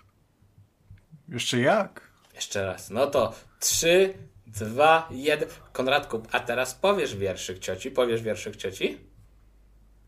[1.29, 2.01] Jeszcze jak?
[2.35, 2.89] Jeszcze raz.
[2.89, 4.13] No to trzy,
[4.47, 5.49] dwa, jeden.
[5.73, 7.91] Konradku, a teraz powiesz wierszyk cioci?
[7.91, 8.97] Powiesz wierszyk cioci?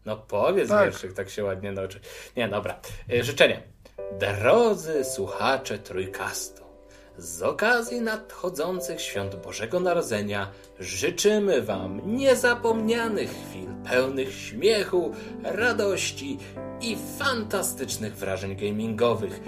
[0.06, 0.86] No powiedz Tak.
[0.86, 2.00] wierszyk, tak się ładnie nauczy.
[2.36, 2.80] Nie, dobra.
[3.12, 3.64] Y, Życzenie.
[4.20, 6.64] Drodzy słuchacze Trójkastu,
[7.18, 15.12] z okazji nadchodzących świąt Bożego Narodzenia życzymy Wam niezapomnianych chwil, pełnych śmiechu,
[15.44, 16.38] radości
[16.82, 19.40] i fantastycznych wrażeń gamingowych.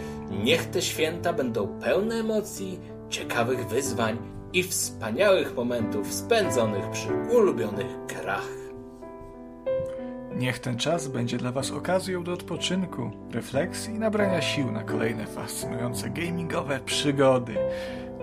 [0.43, 2.79] Niech te święta będą pełne emocji,
[3.09, 4.17] ciekawych wyzwań
[4.53, 8.68] i wspaniałych momentów spędzonych przy ulubionych grach.
[10.39, 15.27] Niech ten czas będzie dla Was okazją do odpoczynku, refleksji i nabrania sił na kolejne
[15.27, 17.55] fascynujące gamingowe przygody.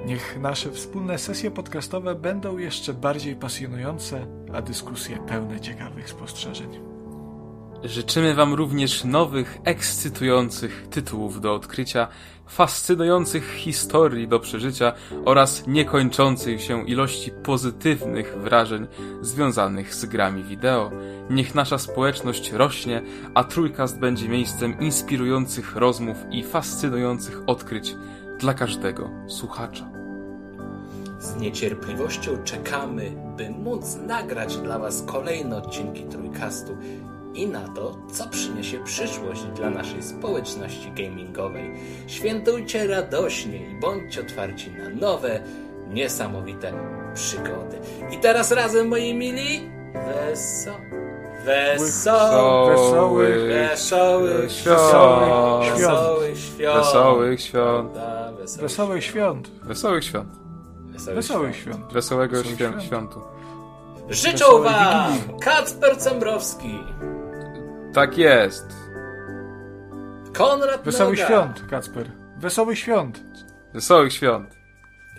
[0.06, 6.68] Niech nasze wspólne sesje podcastowe będą jeszcze bardziej pasjonujące, a dyskusje pełne ciekawych spostrzeżeń.
[7.84, 12.09] Życzymy Wam również nowych, ekscytujących tytułów do odkrycia,
[12.47, 14.93] fascynujących historii do przeżycia
[15.24, 18.86] oraz niekończącej się ilości pozytywnych wrażeń
[19.20, 20.90] związanych z grami wideo.
[21.31, 23.02] Niech nasza społeczność rośnie,
[23.35, 27.97] a Trójkast będzie miejscem inspirujących rozmów i fascynujących odkryć
[28.39, 29.89] dla każdego słuchacza.
[31.18, 36.77] Z niecierpliwością czekamy, by móc nagrać dla Was kolejne odcinki Trójkastu
[37.36, 41.70] i na to, co przyniesie przyszłość dla naszej społeczności gamingowej.
[42.06, 45.40] Świętujcie radośnie i bądźcie otwarci na nowe,
[45.88, 46.72] niesamowite
[47.14, 47.78] przygody.
[48.10, 50.70] I teraz razem, moi mili, weso,
[51.44, 53.36] weso, Wesołych
[53.70, 54.76] wesołych świąt.
[54.76, 57.92] wesołych świąt, Wesołych świąt.
[58.56, 59.48] Wesołych Wesołych świąt!
[59.62, 60.28] Wesołych świąt.
[61.14, 61.92] Wesołych świąt.
[61.92, 62.82] Wesołego Wesołych świę- świąt.
[62.82, 63.20] świątu.
[64.10, 65.12] Życzą wam.
[65.40, 66.78] Kacper Cembrowski,
[67.97, 68.66] Tak jest.
[70.35, 72.10] Konrad Wesołych Noga świąt, Kacper.
[72.36, 73.20] Wesołych świąt.
[73.74, 74.56] Wesołych świąt.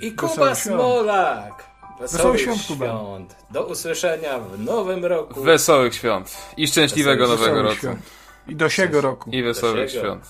[0.02, 0.58] i Kuba Wesołych.
[0.58, 1.64] Smolak.
[2.00, 2.86] Wesołych świąt, Kuba.
[2.86, 3.36] świąt.
[3.52, 5.42] Do usłyszenia w nowym roku.
[5.42, 6.38] Wesołych świąt.
[6.58, 7.98] I szczęśliwego Wesołych nowego Wesołych roku.
[7.98, 8.12] świąt.
[8.48, 9.30] I do siego roku.
[9.30, 10.26] I wesołych świąt.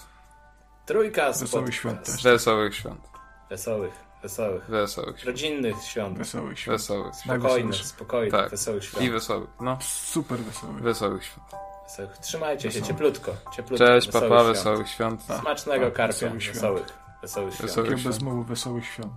[0.86, 2.24] Trójka z Wesołych świąt też.
[2.24, 3.02] Wesołych świąt.
[3.50, 3.94] Wesołych,
[4.24, 4.66] wesołych.
[4.70, 5.28] Wesołych świąt.
[5.28, 6.18] Rodzinnych świąt.
[6.18, 6.78] Wesołych świąt.
[6.78, 7.16] Wesołych.
[7.16, 8.50] Spokojnych, spokojnych, Tak.
[8.50, 9.04] wesołych świąt.
[9.06, 9.50] I wesołych.
[9.62, 9.78] No.
[9.82, 10.82] Super wesołych.
[10.82, 11.48] Wesołych świąt.
[11.88, 12.18] Wesołych.
[12.18, 13.34] Trzymajcie się cieplutko.
[13.56, 13.86] cieplutko.
[13.88, 14.58] Cześć, Wesołych papa, świąt.
[14.58, 15.26] wesołych świąt.
[15.28, 15.42] Tak.
[15.42, 16.14] Smacznego Tak, karpia.
[16.14, 16.56] wesołych świąt.
[16.56, 16.86] Wesołych.
[17.22, 17.70] Wesołych świąt.
[17.70, 18.16] Wesołych świąt.
[18.16, 19.14] bezmowy wesołych świąt.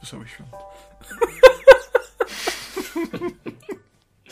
[0.00, 0.48] Wesołych świąt.